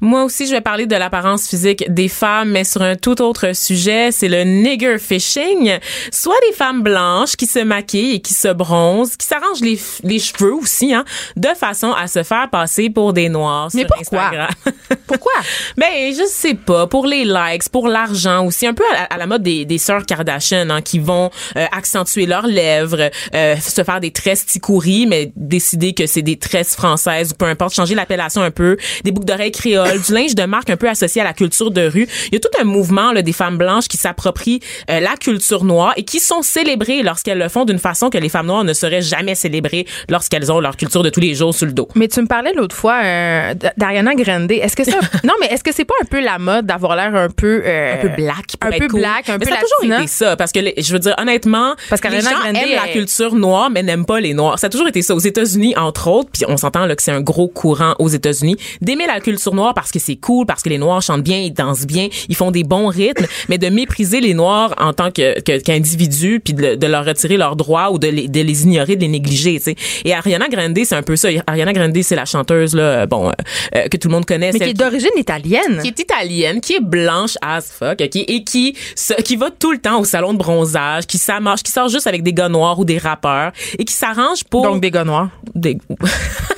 [0.01, 3.55] Moi aussi, je vais parler de l'apparence physique des femmes, mais sur un tout autre
[3.55, 5.77] sujet, c'est le nigger fishing.
[6.11, 10.53] Soit des femmes blanches qui se maquillent et qui se bronzent, qui s'arrangent les, cheveux
[10.53, 14.19] aussi, hein, de façon à se faire passer pour des noirs Mais sur pourquoi?
[14.19, 14.49] Instagram.
[15.07, 15.33] pourquoi?
[15.77, 16.87] Ben, je sais pas.
[16.87, 18.67] Pour les likes, pour l'argent aussi.
[18.67, 22.25] Un peu à, à la mode des, des sœurs Kardashian, hein, qui vont euh, accentuer
[22.25, 27.31] leurs lèvres, euh, se faire des tresses ticouri, mais décider que c'est des tresses françaises
[27.31, 30.69] ou peu importe, changer l'appellation un peu, des boucles d'oreilles créoles, du linge de marque
[30.69, 32.07] un peu associé à la culture de rue.
[32.27, 34.59] Il y a tout un mouvement là, des femmes blanches qui s'approprient
[34.89, 38.29] euh, la culture noire et qui sont célébrées lorsqu'elles le font d'une façon que les
[38.29, 41.65] femmes noires ne seraient jamais célébrées lorsqu'elles ont leur culture de tous les jours sur
[41.65, 41.87] le dos.
[41.95, 44.51] Mais tu me parlais l'autre fois euh, d'Ariana Grande.
[44.51, 47.15] Est-ce que ça Non, mais est-ce que c'est pas un peu la mode d'avoir l'air
[47.15, 48.99] un peu euh, un peu black un peu cool.
[49.01, 51.15] black, un mais peu ça a toujours été ça parce que les- je veux dire
[51.17, 54.59] honnêtement Parce les gens Grande aiment la culture noire mais n'aiment pas les noirs.
[54.59, 57.11] Ça a toujours été ça aux États-Unis entre autres, puis on s'entend là que c'est
[57.11, 60.69] un gros courant aux États-Unis d'aimer la culture noire parce que c'est cool, parce que
[60.69, 64.19] les noirs chantent bien, ils dansent bien, ils font des bons rythmes, mais de mépriser
[64.21, 67.99] les noirs en tant que que- qu'individus puis de, de leur retirer leurs droits ou
[67.99, 69.75] de les, de les ignorer, de les négliger, tu sais.
[70.05, 71.29] Et Ariana Grande, c'est un peu ça.
[71.47, 73.31] Ariana Grande, c'est la chanteuse là euh, bon euh,
[73.75, 75.79] euh, que tout le monde connaît, Mais qui est d'origine italienne.
[75.81, 79.71] qui est italienne, qui est blanche as fuck, ok, et qui se- qui va tout
[79.71, 82.77] le temps au salon de bronzage, qui s'amarche, qui sort juste avec des gars noirs
[82.79, 85.29] ou des rappeurs et qui s'arrange pour Donc des gars noirs.
[85.55, 85.77] des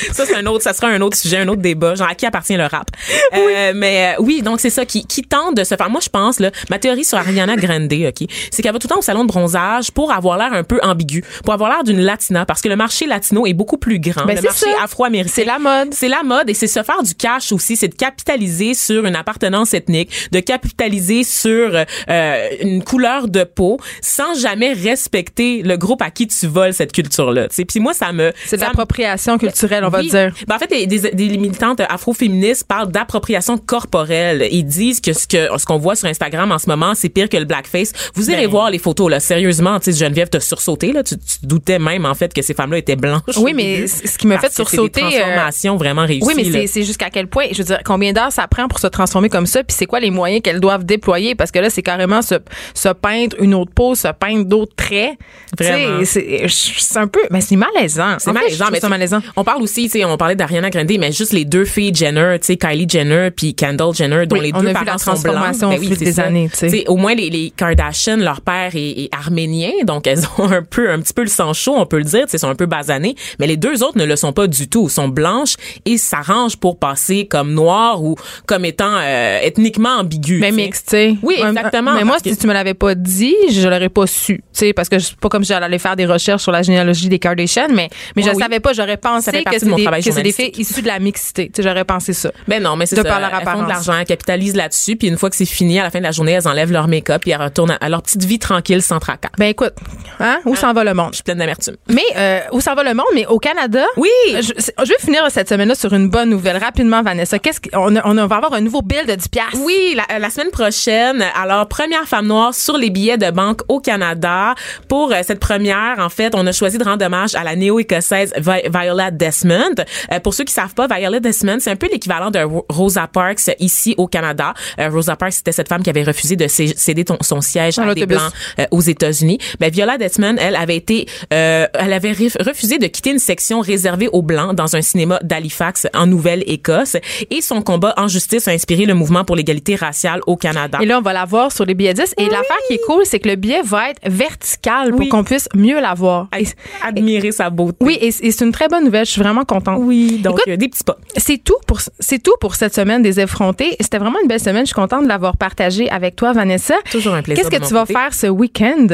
[0.12, 2.26] ça c'est un autre ça sera un autre sujet un autre débat genre à qui
[2.26, 2.90] appartient le rap.
[3.32, 5.88] Euh, mais euh, oui donc c'est ça qui qui tente de se faire.
[5.88, 8.94] Moi je pense là ma théorie sur Ariana Grande ok c'est qu'elle va tout le
[8.94, 12.00] temps au salon de bronzage pour avoir l'air un peu ambigu pour avoir l'air d'une
[12.00, 14.24] latina parce que le marché latino est beaucoup plus grand.
[14.26, 15.92] Ben, le marché afro-américain C'est la mode.
[15.92, 19.16] c'est la mode et c'est se faire du cash aussi, c'est de capitaliser sur une
[19.16, 26.02] appartenance ethnique, de capitaliser sur euh, une couleur de peau sans jamais respecter le groupe
[26.02, 27.48] à qui tu voles cette culture-là.
[27.48, 28.32] Puis moi, ça me...
[28.46, 30.08] C'est de l'appropriation culturelle, on va oui.
[30.10, 30.32] dire.
[30.46, 34.46] Ben, en fait, des, des, des militantes afro-féministes parlent d'appropriation corporelle.
[34.50, 37.28] Ils disent que ce que ce qu'on voit sur Instagram en ce moment, c'est pire
[37.28, 37.92] que le blackface.
[38.14, 38.50] Vous irez Ben.
[38.50, 39.20] voir les photos là.
[39.20, 41.02] Sérieusement, tu sais, Geneviève t'a sursauté là.
[41.02, 43.20] Tu, tu doutais même en fait que ces femmes-là étaient blanches.
[43.36, 46.26] Oui, mais ce qui m'a fait sursauter, C'est euh, des transformations vraiment réussies.
[46.26, 48.86] Oui, mais c'est- jusqu'à quel point, je veux dire, combien d'heures ça prend pour se
[48.86, 51.82] transformer comme ça, puis c'est quoi les moyens qu'elles doivent déployer, parce que là, c'est
[51.82, 52.36] carrément se,
[52.74, 55.14] se peindre une autre peau, se peindre d'autres traits.
[55.58, 56.00] Vraiment.
[56.04, 58.16] C'est un peu, mais c'est malaisant.
[58.18, 59.20] C'est fait, malaisant, trouve mais ça malaisant.
[59.36, 62.36] On parle aussi, tu sais, on parlait d'Ariana Grande, mais juste les deux filles Jenner,
[62.40, 64.84] tu sais, Kylie Jenner puis Kendall Jenner, dont Oui, les on deux a vu parents
[64.84, 65.00] blancs.
[65.00, 66.24] transformation au Ben oui, des ça.
[66.24, 66.84] années, tu sais.
[66.88, 70.90] au moins les, les Kardashian, leur père est, est arménien, donc elles ont un peu,
[70.90, 72.66] un petit peu le sang chaud, on peut le dire, tu sais, sont un peu
[72.66, 75.54] basanées, mais les deux autres ne le sont pas du tout, sont blanches
[75.86, 78.16] et s'arrangent pour passer comme noires ou
[78.46, 80.40] comme étant euh, ethniquement ambiguës.
[80.40, 80.62] Mais tu sais.
[80.62, 81.14] mix, tu sais.
[81.22, 84.36] Oui, exactement, Mais moi, si tu me l'avais pas dit, je l'aurais pas su.
[84.38, 87.08] Tu sais, parce que c'est pas comme si j'allais faire des recherches sur la généalogie
[87.08, 88.42] des Kardashian, mais, mais Ouais, je oui.
[88.42, 90.58] savais pas, j'aurais pensé que mon des, travail que c'est des journalistique.
[90.58, 91.46] issues de la mixité.
[91.52, 92.30] Tu sais, j'aurais pensé ça.
[92.48, 93.08] Ben non, mais c'est De ça.
[93.08, 95.78] par leur elles font de l'argent, elles capitalisent là-dessus, puis une fois que c'est fini,
[95.80, 98.02] à la fin de la journée, elles enlèvent leur make-up et elles retournent à leur
[98.02, 99.30] petite vie tranquille sans tracas.
[99.38, 99.72] Ben écoute,
[100.18, 101.10] hein, où s'en va le monde?
[101.10, 101.76] Je suis pleine d'amertume.
[101.88, 103.06] Mais euh, où s'en va le monde?
[103.14, 104.08] Mais au Canada, Oui.
[104.34, 104.40] je,
[104.84, 106.56] je vais finir cette semaine-là sur une bonne nouvelle.
[106.58, 109.58] Rapidement, Vanessa, qu'est-ce qu'on on, va avoir un nouveau bill de 10 piastres.
[109.64, 113.80] Oui, la, la semaine prochaine, alors première femme noire sur les billets de banque au
[113.80, 114.54] Canada.
[114.88, 118.32] Pour euh, cette première, en fait, on a choisi de rendre hommage à la néo-écossaise
[118.36, 119.49] Vi- Viola Desmond.
[119.50, 119.74] Desmond.
[120.12, 123.06] Euh, pour ceux qui savent pas, Viola Desmond, c'est un peu l'équivalent de Ro- Rosa
[123.06, 124.54] Parks ici au Canada.
[124.78, 127.76] Euh, Rosa Parks, c'était cette femme qui avait refusé de cé- céder ton- son siège
[127.76, 129.38] Dans à des blancs euh, aux États-Unis.
[129.58, 133.60] Ben Viola Desmond, elle avait été, euh, elle avait ref- refusé de quitter une section
[133.60, 136.96] réservée aux blancs dans un cinéma d'Halifax en Nouvelle-Écosse.
[137.30, 140.78] Et son combat en justice a inspiré le mouvement pour l'égalité raciale au Canada.
[140.80, 142.14] Et là, on va la voir sur les billets 10.
[142.18, 145.08] Et l'affaire qui est cool, c'est que le billet va être vertical pour Oui.
[145.08, 146.28] qu'on puisse mieux la voir.
[146.38, 146.46] Et-
[146.86, 147.76] Admirer sa beauté.
[147.80, 149.04] oui, et, et c'est une très bonne nouvelle.
[149.06, 149.78] Je suis vraiment contente.
[149.80, 150.96] Oui, donc Écoute, euh, des petits pas.
[151.16, 153.76] C'est tout pour c'est tout pour cette semaine des effrontés.
[153.80, 154.62] C'était vraiment une belle semaine.
[154.62, 156.74] Je suis contente de l'avoir partagée avec toi, Vanessa.
[156.90, 157.94] Toujours un plaisir Qu'est-ce que tu vas côté.
[157.94, 158.86] faire ce week-end?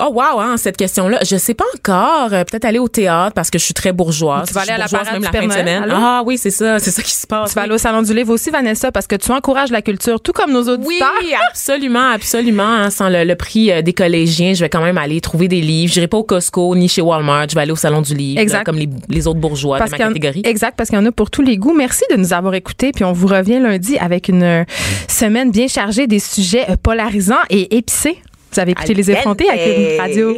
[0.00, 2.32] Oh wow, hein, cette question-là, je sais pas encore.
[2.32, 4.46] Euh, Peut-être aller au théâtre parce que je suis très bourgeoise.
[4.48, 5.82] Tu vas aller à la parade même la fin de semaine.
[5.82, 5.94] allô?
[5.96, 7.50] Ah oui, c'est ça, c'est ça qui se passe.
[7.50, 10.20] Tu vas aller au salon du livre aussi, Vanessa, parce que tu encourages la culture,
[10.20, 11.08] tout comme nos Oui, auditeurs.
[11.50, 12.62] absolument, absolument.
[12.62, 15.60] hein, sans le, le prix euh, des collégiens, je vais quand même aller trouver des
[15.60, 15.92] livres.
[15.92, 17.48] J'irai pas au Costco ni chez Walmart.
[17.50, 18.58] Je vais aller au salon du livre, Exact.
[18.58, 20.42] là, comme les, les autres bourgeois Parce de ma en- catégorie.
[20.44, 21.74] Exact, parce qu'il y en a pour tous les goûts.
[21.74, 22.92] Merci de nous avoir écoutés.
[22.92, 24.64] Puis on vous revient lundi avec une euh,
[25.08, 28.18] semaine bien chargée des sujets polarisants et épicés.
[28.52, 30.36] Vous avez écouté Les Effrontés avec une radio.